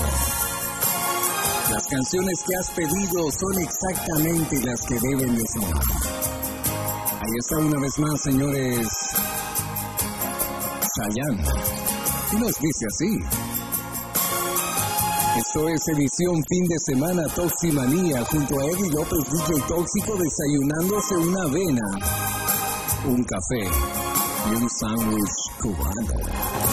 Las 1.71 1.87
canciones 1.87 2.43
que 2.45 2.55
has 2.59 2.69
pedido 2.71 3.31
son 3.31 3.61
exactamente 3.61 4.59
las 4.65 4.81
que 4.81 4.95
deben 4.99 5.33
de 5.33 5.43
sonar. 5.53 5.81
Ahí 7.21 7.33
está 7.39 7.57
una 7.59 7.79
vez 7.79 7.99
más, 7.99 8.21
señores. 8.21 8.87
Chayanne. 10.93 11.43
Y 12.33 12.35
nos 12.35 12.51
dice 12.59 12.85
así. 12.91 13.17
Esto 15.39 15.69
es 15.69 15.81
edición 15.95 16.35
fin 16.49 16.65
de 16.67 16.77
semana 16.85 17.23
Toximanía 17.33 18.25
junto 18.25 18.59
a 18.59 18.65
Eddie 18.65 18.91
López 18.91 19.23
DJ 19.31 19.61
Tóxico 19.69 20.17
desayunándose 20.17 21.15
una 21.15 21.43
avena, 21.43 21.87
un 23.07 23.23
café 23.23 23.71
y 24.51 24.55
un 24.55 24.69
sándwich 24.69 25.31
cubano. 25.61 26.72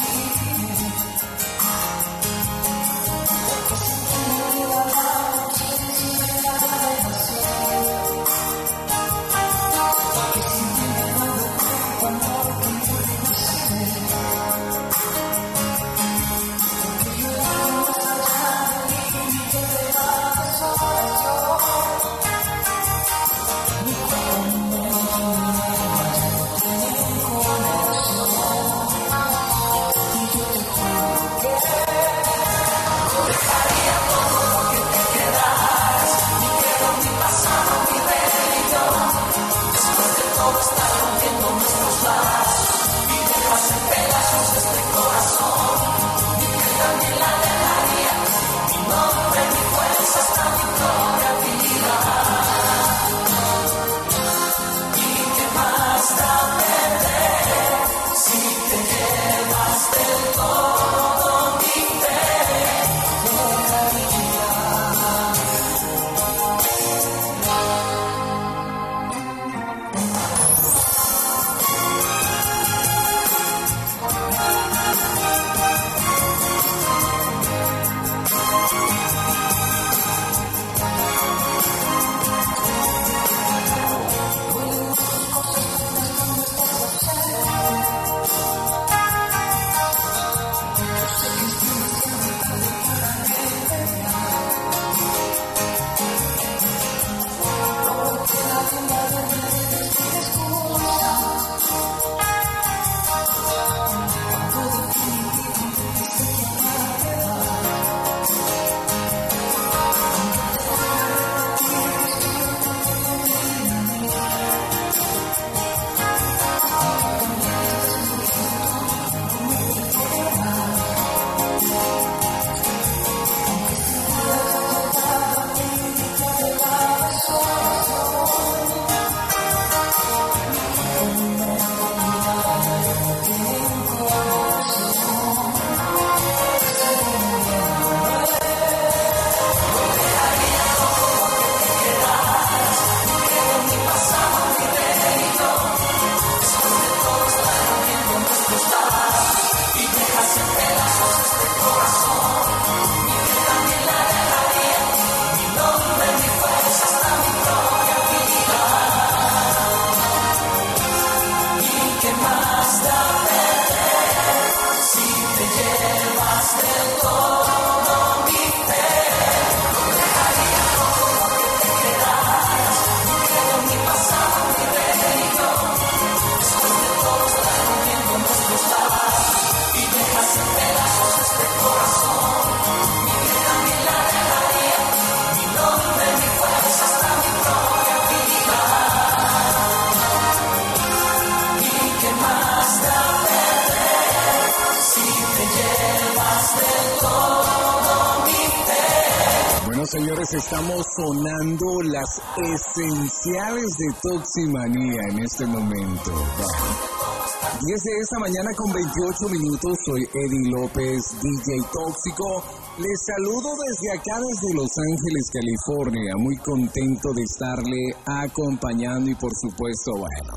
señores, 200.11 200.33
estamos 200.33 200.85
sonando 200.97 201.81
las 201.83 202.09
esenciales 202.43 203.65
de 203.77 203.95
Toximanía 204.01 204.99
en 205.11 205.23
este 205.23 205.45
momento. 205.45 206.11
Va. 206.11 207.59
10 207.61 207.83
de 207.83 207.91
esta 208.01 208.19
mañana 208.19 208.49
con 208.57 208.73
28 208.73 209.29
minutos, 209.29 209.77
soy 209.85 210.01
Eddie 210.01 210.51
López, 210.51 210.99
DJ 211.21 211.63
Tóxico. 211.71 212.43
Les 212.77 212.99
saludo 213.05 213.49
desde 213.55 213.99
acá, 213.99 214.19
desde 214.19 214.55
Los 214.55 214.71
Ángeles, 214.75 215.25
California. 215.31 216.13
Muy 216.17 216.35
contento 216.37 217.13
de 217.13 217.23
estarle 217.23 217.81
acompañando 218.05 219.09
y 219.09 219.15
por 219.15 219.31
supuesto, 219.39 219.91
bueno, 219.95 220.33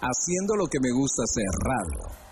haciendo 0.00 0.56
lo 0.56 0.66
que 0.66 0.80
me 0.80 0.90
gusta 0.92 1.22
hacer, 1.22 1.50
radio. 1.62 2.27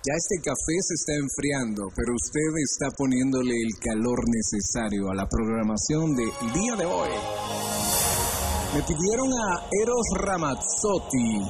Ya 0.00 0.14
este 0.16 0.40
café 0.42 0.76
se 0.80 0.94
está 0.94 1.12
enfriando, 1.12 1.82
pero 1.94 2.14
usted 2.16 2.40
está 2.64 2.88
poniéndole 2.96 3.52
el 3.52 3.68
calor 3.84 4.16
necesario 4.32 5.10
a 5.10 5.14
la 5.14 5.28
programación 5.28 6.16
del 6.16 6.32
día 6.54 6.74
de 6.74 6.86
hoy. 6.86 7.10
Me 8.72 8.80
pidieron 8.80 9.28
a 9.28 9.68
Eros 9.70 10.06
Ramazzotti 10.16 11.44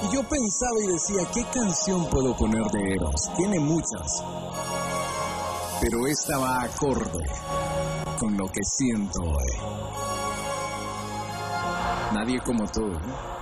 y 0.00 0.08
yo 0.08 0.22
pensaba 0.24 0.78
y 0.80 0.86
decía, 0.86 1.30
¿qué 1.34 1.44
canción 1.52 2.08
puedo 2.08 2.34
poner 2.34 2.64
de 2.72 2.94
Eros? 2.94 3.28
Tiene 3.36 3.60
muchas, 3.60 4.08
pero 5.82 6.06
esta 6.06 6.38
va 6.38 6.62
acorde 6.62 7.26
con 8.18 8.38
lo 8.38 8.46
que 8.46 8.62
siento 8.78 9.20
hoy. 9.20 9.52
Nadie 12.14 12.40
como 12.40 12.64
tú. 12.70 12.86
Ahí 12.86 13.39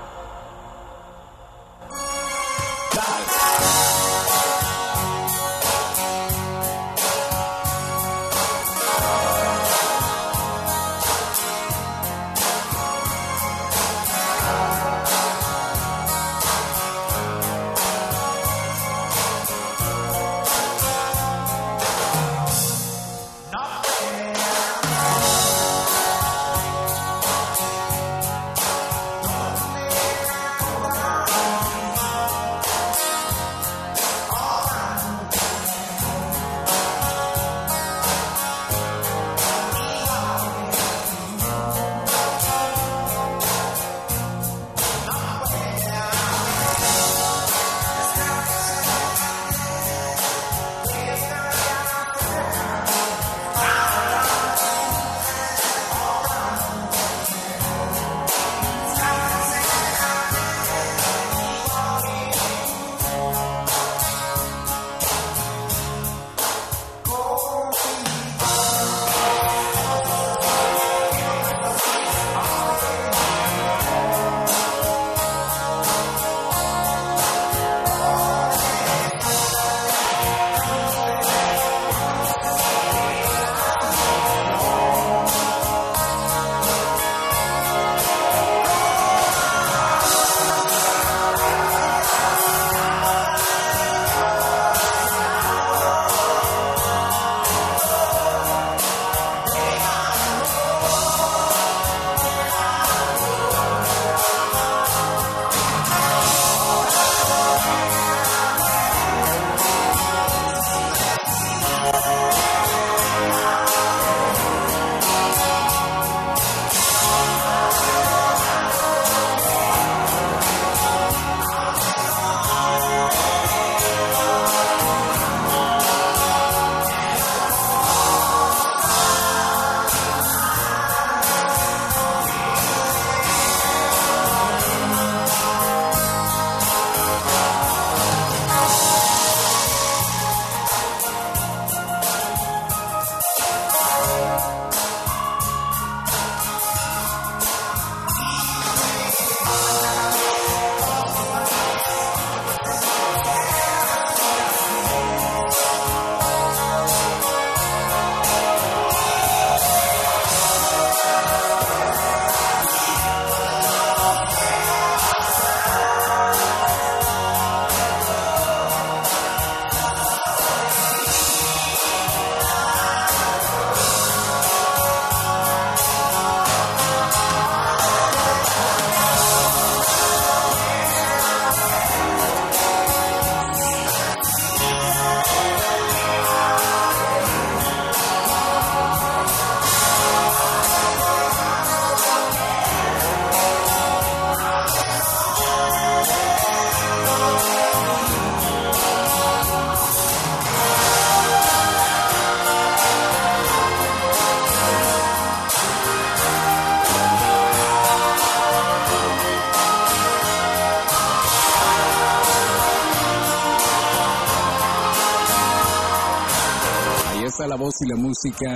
y 217.81 217.87
la 217.87 217.97
música 217.97 218.51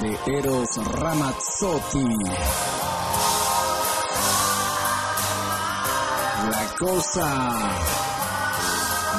de 0.00 0.38
Eros 0.38 0.68
Ramazzotti. 0.76 2.04
La 6.50 6.74
cosa 6.78 7.26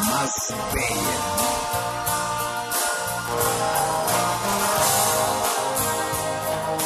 más 0.06 0.32
bella. 0.74 1.48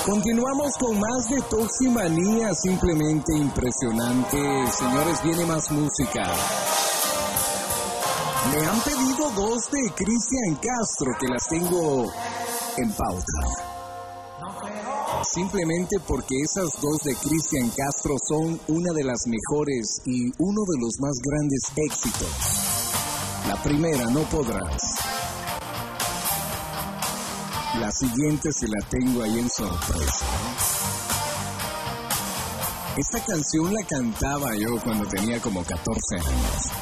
Continuamos 0.06 0.74
con 0.78 1.00
más 1.00 1.30
de 1.30 1.42
Toximanía, 1.44 2.54
simplemente 2.56 3.38
impresionante. 3.38 4.72
Señores, 4.72 5.24
viene 5.24 5.46
más 5.46 5.72
música. 5.72 6.24
Me 8.52 8.66
han 8.66 8.80
pedido 8.82 9.30
dos 9.36 9.62
de 9.72 9.94
Cristian 9.96 10.56
Castro 10.56 11.12
que 11.20 11.28
las 11.28 11.48
tengo 11.48 12.12
en 12.78 12.92
pauta. 12.94 13.72
Simplemente 15.34 15.98
porque 16.08 16.36
esas 16.44 16.70
dos 16.82 16.98
de 17.04 17.16
Cristian 17.16 17.70
Castro 17.70 18.16
son 18.28 18.60
una 18.68 18.94
de 18.94 19.04
las 19.04 19.20
mejores 19.28 20.02
y 20.06 20.26
uno 20.40 20.62
de 20.68 20.80
los 20.80 20.94
más 21.00 21.14
grandes 21.24 21.62
éxitos. 21.76 22.30
La 23.48 23.62
primera, 23.62 24.06
no 24.10 24.22
podrás. 24.30 24.82
La 27.80 27.92
siguiente 27.92 28.50
se 28.52 28.68
la 28.68 28.86
tengo 28.90 29.24
ahí 29.24 29.40
en 29.40 29.50
sorpresa. 29.50 30.26
Esta 32.98 33.26
canción 33.26 33.74
la 33.74 33.84
cantaba 33.88 34.56
yo 34.56 34.76
cuando 34.84 35.08
tenía 35.08 35.40
como 35.40 35.64
14 35.64 36.16
años. 36.18 36.81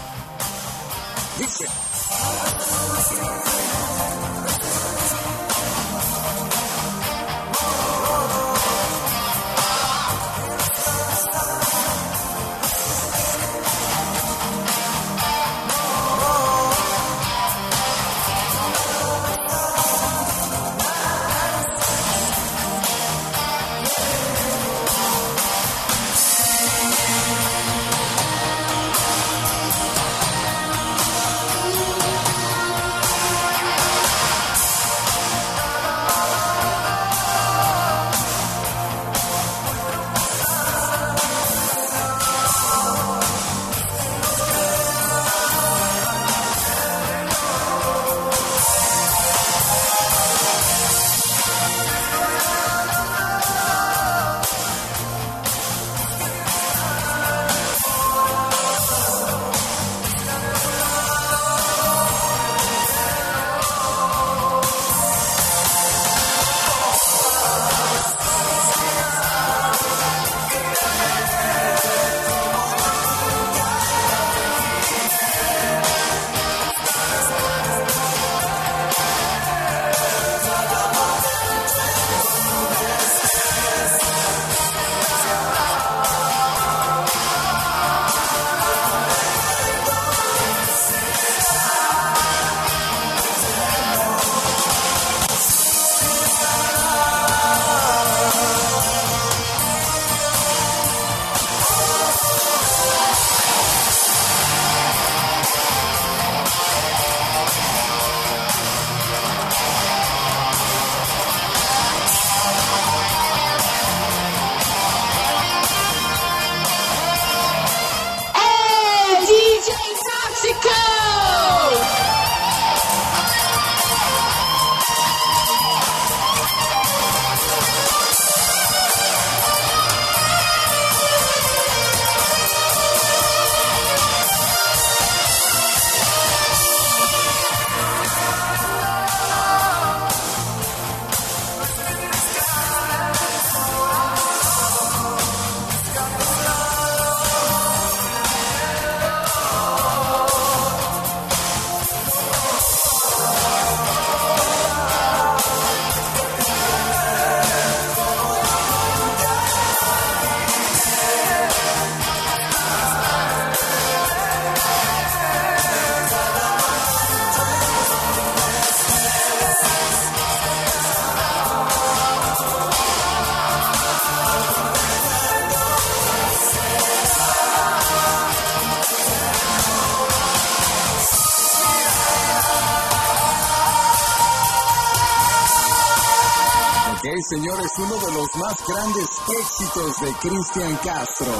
De 190.01 190.13
Cristian 190.13 190.75
Castro. 190.77 191.33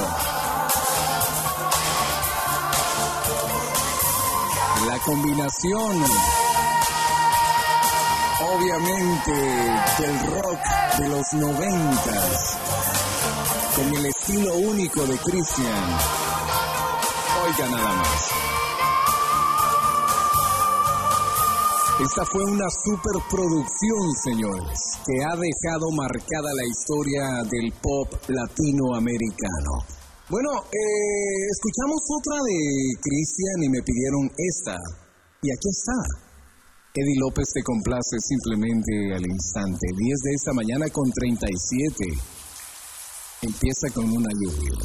La 4.86 4.98
combinación, 4.98 6.04
obviamente, 8.40 9.32
del 9.98 10.42
rock 10.42 10.60
de 10.98 11.08
los 11.08 11.32
noventas 11.34 12.58
con 13.76 13.94
el 13.94 14.06
estilo 14.06 14.54
único 14.54 15.06
de 15.06 15.16
Cristian. 15.18 15.98
Oiga 17.44 17.68
nada 17.70 17.94
más. 17.94 18.30
Esta 22.00 22.24
fue 22.26 22.44
una 22.44 22.66
superproducción, 22.84 24.14
señores, 24.22 24.89
que 25.10 25.24
ha 25.26 25.34
dejado 25.34 25.90
marcada 25.90 26.50
la 26.54 26.66
historia 26.70 27.42
del 27.50 27.72
pop 27.82 28.06
latinoamericano. 28.30 29.82
Bueno, 30.30 30.50
eh, 30.70 31.40
escuchamos 31.50 31.98
otra 32.14 32.38
de 32.46 32.58
Cristian 33.02 33.58
y 33.64 33.68
me 33.70 33.82
pidieron 33.82 34.30
esta. 34.38 34.78
Y 35.42 35.50
aquí 35.50 35.68
está. 35.68 35.98
Eddie 36.94 37.18
López 37.18 37.46
te 37.52 37.62
complace 37.62 38.18
simplemente 38.22 39.14
al 39.14 39.26
instante. 39.26 39.86
10 39.98 40.18
de 40.22 40.32
esta 40.34 40.52
mañana 40.52 40.86
con 40.90 41.10
37. 41.10 42.04
Empieza 43.42 43.90
con 43.92 44.04
una 44.04 44.30
lluvia. 44.30 44.78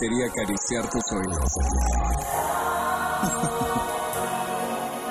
Quería 0.00 0.26
acariciar 0.26 0.88
tus 0.88 1.04
oídos. 1.12 1.50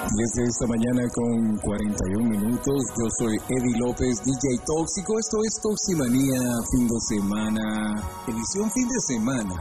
Desde 0.10 0.50
esta 0.50 0.66
mañana 0.66 1.08
con 1.14 1.56
41 1.62 2.30
minutos, 2.30 2.82
yo 2.98 3.06
soy 3.20 3.38
Eddie 3.48 3.78
López, 3.78 4.18
DJ 4.26 4.58
Tóxico. 4.66 5.20
Esto 5.20 5.38
es 5.46 5.54
Toximanía, 5.62 6.42
fin 6.74 6.88
de 6.88 7.00
semana, 7.08 7.94
edición 8.28 8.72
fin 8.72 8.90
de 8.90 9.00
semana. 9.08 9.56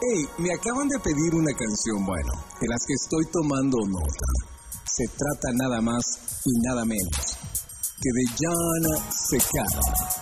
Hey, 0.00 0.26
me 0.38 0.52
acaban 0.54 0.88
de 0.88 0.98
pedir 0.98 1.34
una 1.34 1.52
canción, 1.52 2.04
bueno, 2.06 2.32
de 2.58 2.66
las 2.66 2.80
que 2.86 2.94
estoy 2.94 3.26
tomando 3.30 3.78
nota. 3.86 4.26
Se 4.90 5.04
trata 5.06 5.52
nada 5.54 5.80
más 5.82 6.02
y 6.44 6.52
nada 6.66 6.84
menos 6.84 7.36
que 8.02 8.10
de 8.10 8.24
Jan 8.34 8.84
Secara. 9.30 10.21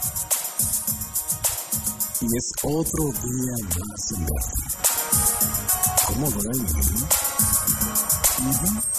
Y 2.23 2.27
es 2.37 2.53
otro 2.65 3.05
día 3.05 3.55
más 3.79 4.13
en 4.13 4.27
verde. 4.27 4.53
¿Cómo 6.07 6.31
duele, 6.31 6.65
no? 8.75 8.90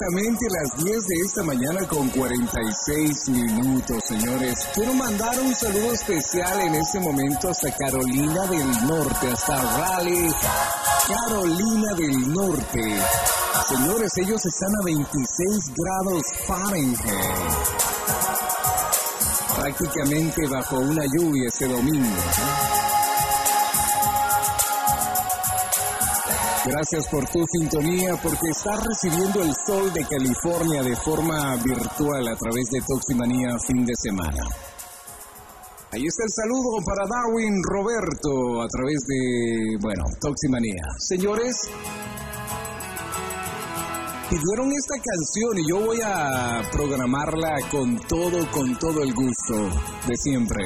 Exactamente 0.00 0.46
las 0.48 0.84
10 0.84 1.06
de 1.06 1.14
esta 1.26 1.42
mañana 1.42 1.86
con 1.86 2.08
46 2.08 3.28
minutos, 3.28 3.98
señores. 4.08 4.54
Quiero 4.74 4.94
mandar 4.94 5.38
un 5.38 5.54
saludo 5.54 5.92
especial 5.92 6.58
en 6.58 6.74
este 6.76 7.00
momento 7.00 7.50
hasta 7.50 7.70
Carolina 7.72 8.46
del 8.46 8.86
Norte, 8.86 9.28
hasta 9.30 9.60
Raleigh, 9.60 10.32
Carolina 11.06 11.94
del 11.98 12.32
Norte. 12.32 12.80
Señores, 13.68 14.10
ellos 14.22 14.40
están 14.42 14.70
a 14.80 14.84
26 14.86 15.74
grados 15.76 16.22
Fahrenheit. 16.46 16.98
Prácticamente 19.54 20.48
bajo 20.48 20.78
una 20.78 21.04
lluvia 21.14 21.46
este 21.46 21.68
domingo. 21.68 22.79
Gracias 26.62 27.08
por 27.08 27.26
tu 27.30 27.42
sintonía, 27.58 28.20
porque 28.22 28.50
estás 28.50 28.84
recibiendo 28.84 29.42
el 29.42 29.50
sol 29.66 29.90
de 29.94 30.04
California 30.04 30.82
de 30.82 30.94
forma 30.94 31.56
virtual 31.56 32.28
a 32.28 32.36
través 32.36 32.64
de 32.70 32.82
Toximanía 32.86 33.56
fin 33.66 33.86
de 33.86 33.94
semana. 33.96 34.44
Ahí 35.90 36.04
está 36.04 36.22
el 36.22 36.30
saludo 36.30 36.84
para 36.84 37.08
Darwin 37.08 37.62
Roberto 37.64 38.60
a 38.60 38.68
través 38.68 39.00
de, 39.08 39.78
bueno, 39.80 40.04
Toximanía. 40.20 40.82
Señores, 40.98 41.56
pidieron 44.28 44.70
esta 44.70 44.96
canción 45.00 45.58
y 45.58 45.70
yo 45.70 45.86
voy 45.86 45.98
a 46.04 46.60
programarla 46.70 47.56
con 47.70 47.98
todo, 48.06 48.50
con 48.50 48.78
todo 48.78 49.02
el 49.02 49.14
gusto 49.14 49.56
de 50.06 50.14
siempre. 50.14 50.62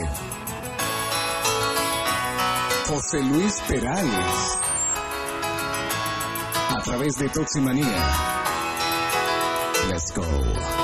José 2.89 3.23
Luis 3.23 3.63
Perales 3.69 4.64
a 6.85 6.87
través 6.87 7.17
de 7.17 7.29
Toximanía. 7.31 8.13
Let's 9.89 10.13
go. 10.15 10.84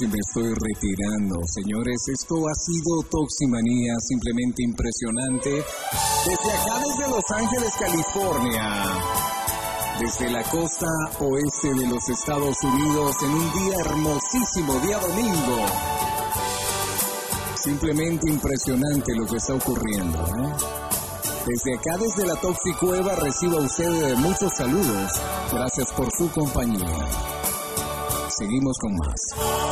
Y 0.00 0.06
me 0.06 0.18
estoy 0.18 0.54
retirando. 0.54 1.36
Señores, 1.54 1.96
esto 2.12 2.36
ha 2.46 2.54
sido 2.54 3.02
Toximanía, 3.10 3.94
simplemente 4.06 4.62
impresionante. 4.62 5.64
Desde 6.24 6.52
acá, 6.52 6.78
desde 6.78 7.10
Los 7.10 7.24
Ángeles, 7.34 7.72
California, 7.78 8.84
desde 9.98 10.30
la 10.30 10.42
costa 10.44 10.86
oeste 11.20 11.74
de 11.74 11.86
los 11.88 12.08
Estados 12.08 12.56
Unidos, 12.62 13.16
en 13.22 13.30
un 13.30 13.52
día 13.52 13.76
hermosísimo, 13.80 14.78
día 14.80 14.98
domingo. 14.98 15.66
Simplemente 17.62 18.30
impresionante 18.30 19.14
lo 19.16 19.26
que 19.26 19.36
está 19.36 19.54
ocurriendo. 19.54 20.18
Desde 21.46 21.74
acá, 21.74 21.96
desde 21.98 22.26
la 22.26 22.40
Toxicueva, 22.40 23.14
recibo 23.16 23.58
a 23.58 23.62
ustedes 23.62 24.18
muchos 24.18 24.52
saludos. 24.56 25.10
Gracias 25.50 25.92
por 25.96 26.08
su 26.12 26.30
compañía. 26.30 27.08
Seguimos 28.38 28.76
con 28.78 28.94
más. 28.94 29.67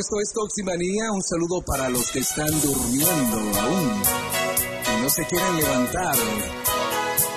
Esto 0.00 0.16
es 0.22 0.32
Toximanía. 0.32 1.12
Un 1.12 1.22
saludo 1.22 1.60
para 1.60 1.90
los 1.90 2.10
que 2.10 2.20
están 2.20 2.48
durmiendo 2.62 3.60
aún 3.60 4.02
y 4.96 5.02
no 5.02 5.10
se 5.10 5.26
quieren 5.26 5.56
levantar. 5.56 6.16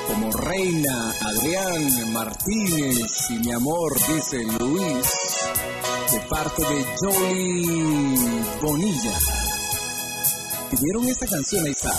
Como 0.07 0.31
Reina, 0.31 1.13
Adrián, 1.21 2.13
Martínez 2.13 3.11
y 3.29 3.39
mi 3.39 3.51
amor, 3.51 3.93
dice 4.07 4.43
Luis, 4.59 5.07
de 6.11 6.19
parte 6.29 6.63
de 6.63 6.85
Jolie 6.99 8.43
Bonilla. 8.61 9.17
Pidieron 10.71 11.05
esta 11.09 11.27
canción, 11.27 11.65
ahí 11.65 11.71
está. 11.71 11.93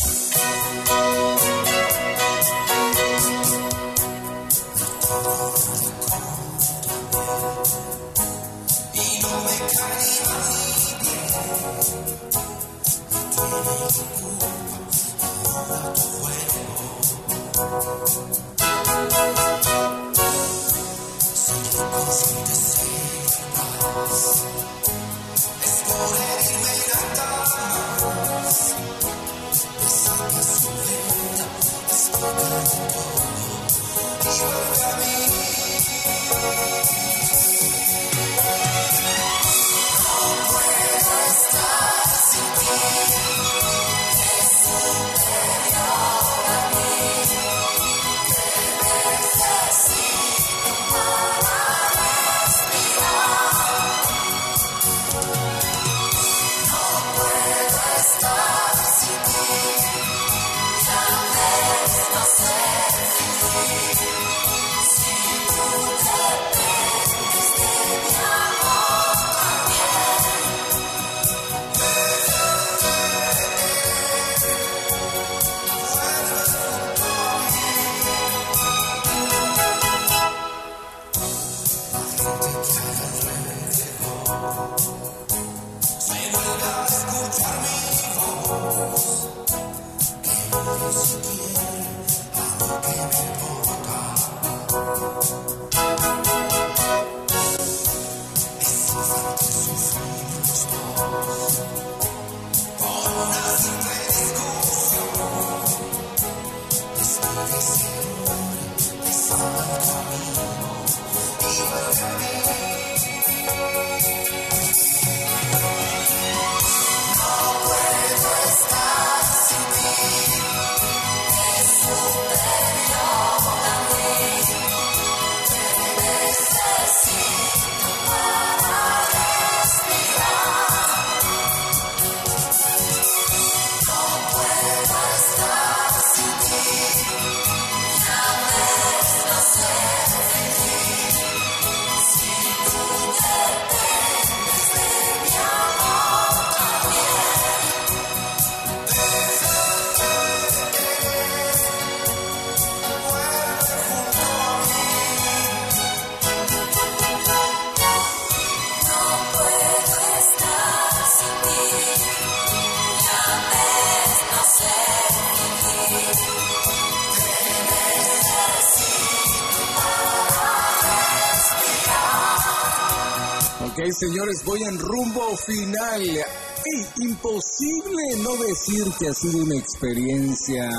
Voy 174.44 174.62
en 174.62 174.78
rumbo 174.78 175.36
final. 175.46 176.02
Ey, 176.02 176.86
imposible 177.02 178.02
no 178.22 178.36
decir 178.36 178.84
que 178.98 179.08
ha 179.08 179.14
sido 179.14 179.44
una 179.44 179.56
experiencia 179.56 180.70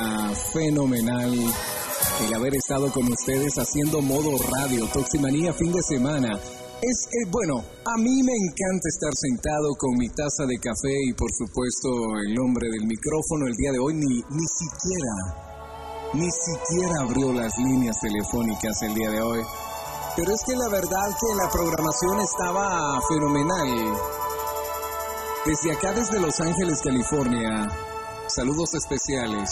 fenomenal 0.53 1.33
el 1.33 2.33
haber 2.33 2.55
estado 2.55 2.91
con 2.91 3.11
ustedes 3.11 3.53
haciendo 3.57 4.01
modo 4.01 4.37
radio, 4.37 4.87
Toximanía 4.87 5.53
fin 5.53 5.71
de 5.71 5.81
semana. 5.81 6.39
Es, 6.81 7.07
eh, 7.07 7.29
bueno, 7.31 7.57
a 7.59 7.97
mí 7.97 8.23
me 8.23 8.33
encanta 8.33 8.89
estar 8.89 9.13
sentado 9.15 9.73
con 9.77 9.97
mi 9.97 10.09
taza 10.09 10.45
de 10.47 10.57
café 10.57 10.93
y 11.07 11.13
por 11.13 11.31
supuesto 11.31 11.89
el 12.27 12.37
hombre 12.39 12.69
del 12.69 12.85
micrófono 12.85 13.47
el 13.47 13.55
día 13.55 13.71
de 13.71 13.79
hoy 13.79 13.93
ni, 13.93 14.21
ni 14.29 14.45
siquiera, 14.45 15.13
ni 16.13 16.29
siquiera 16.29 17.01
abrió 17.01 17.33
las 17.33 17.57
líneas 17.57 17.95
telefónicas 18.01 18.81
el 18.83 18.93
día 18.93 19.09
de 19.09 19.21
hoy. 19.21 19.41
Pero 20.15 20.31
es 20.31 20.41
que 20.45 20.55
la 20.55 20.69
verdad 20.69 21.07
que 21.19 21.35
la 21.35 21.49
programación 21.49 22.19
estaba 22.21 22.99
fenomenal. 23.09 23.97
Desde 25.45 25.73
acá, 25.73 25.91
desde 25.91 26.21
Los 26.21 26.39
Ángeles, 26.39 26.81
California, 26.81 27.67
saludos 28.27 28.73
especiales. 28.75 29.49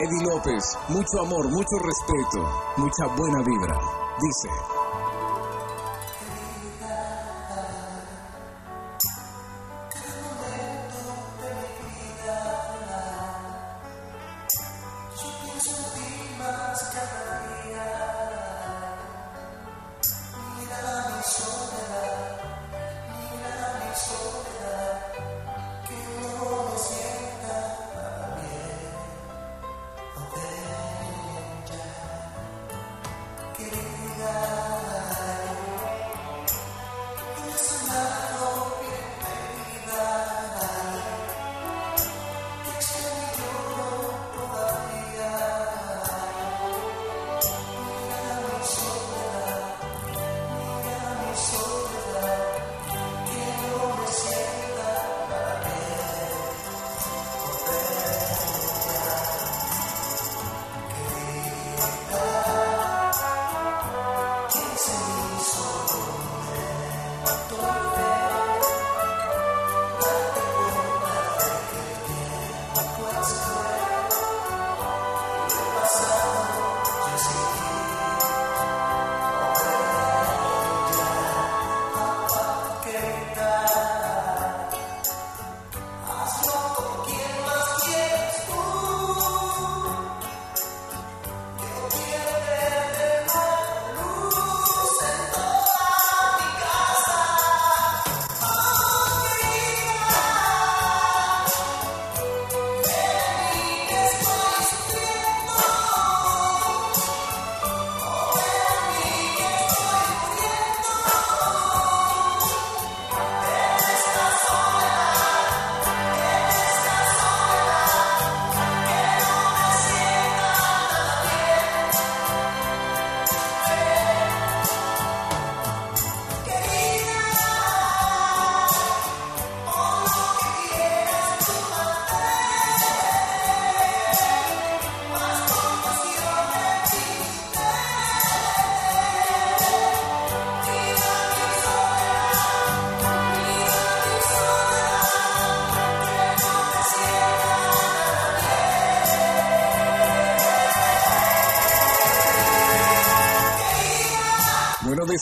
Eddie 0.00 0.28
López, 0.28 0.64
mucho 0.88 1.20
amor, 1.20 1.48
mucho 1.50 1.76
respeto, 1.78 2.48
mucha 2.78 3.06
buena 3.16 3.42
vibra. 3.42 3.78
Dice. 4.18 4.75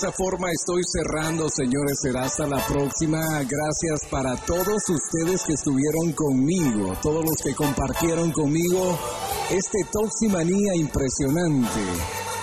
Esa 0.05 0.13
forma 0.13 0.49
estoy 0.53 0.83
cerrando, 0.93 1.49
señores. 1.49 1.97
Será 2.03 2.25
hasta 2.25 2.47
la 2.47 2.63
próxima. 2.67 3.21
Gracias 3.49 4.01
para 4.11 4.37
todos 4.45 4.83
ustedes 4.87 5.45
que 5.47 5.55
estuvieron 5.55 6.13
conmigo, 6.13 6.93
todos 7.01 7.25
los 7.25 7.37
que 7.43 7.55
compartieron 7.55 8.31
conmigo 8.31 8.99
este 9.49 9.79
Toximanía 9.91 10.77
impresionante. 10.77 11.81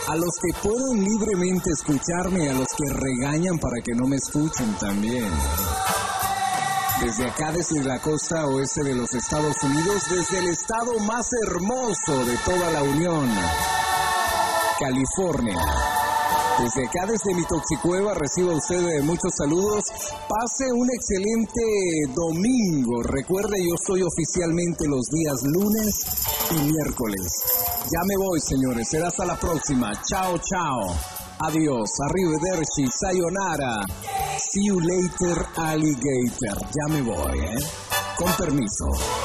A 0.07 0.15
los 0.15 0.31
que 0.41 0.67
pueden 0.67 1.05
libremente 1.05 1.69
escucharme, 1.69 2.49
a 2.49 2.53
los 2.53 2.65
que 2.75 2.93
regañan 2.95 3.59
para 3.59 3.79
que 3.83 3.93
no 3.93 4.07
me 4.07 4.15
escuchen 4.15 4.73
también. 4.79 5.29
Desde 6.99 7.29
acá, 7.29 7.51
desde 7.51 7.83
la 7.83 8.01
costa 8.01 8.47
oeste 8.47 8.85
de 8.85 8.95
los 8.95 9.13
Estados 9.13 9.55
Unidos, 9.61 10.01
desde 10.09 10.39
el 10.39 10.49
estado 10.49 10.97
más 11.05 11.27
hermoso 11.45 12.25
de 12.25 12.37
toda 12.43 12.71
la 12.71 12.81
Unión, 12.81 13.29
California. 14.79 16.00
Desde 16.61 16.85
acá, 16.85 17.07
desde 17.07 17.33
mi 17.33 17.43
Toxicueva, 17.45 18.13
recibo 18.13 18.51
a 18.51 18.55
usted 18.55 19.01
muchos 19.01 19.31
saludos. 19.35 19.81
Pase 20.29 20.71
un 20.71 20.87
excelente 20.93 21.61
domingo. 22.13 23.01
Recuerde, 23.01 23.57
yo 23.65 23.73
estoy 23.73 24.03
oficialmente 24.03 24.85
los 24.87 25.01
días 25.09 25.41
lunes 25.57 25.89
y 26.51 26.71
miércoles. 26.71 27.25
Ya 27.89 28.01
me 28.05 28.15
voy, 28.15 28.39
señores. 28.47 28.87
Será 28.87 29.07
hasta 29.07 29.25
la 29.25 29.39
próxima. 29.39 29.91
Chao, 30.05 30.37
chao. 30.37 30.95
Adiós. 31.39 31.89
Arrivederci. 32.09 32.85
Sayonara. 32.93 33.81
See 34.37 34.67
you 34.67 34.79
later, 34.79 35.43
alligator. 35.57 36.61
Ya 36.61 36.93
me 36.93 37.01
voy, 37.01 37.39
¿eh? 37.39 37.57
Con 38.17 38.31
permiso. 38.33 39.20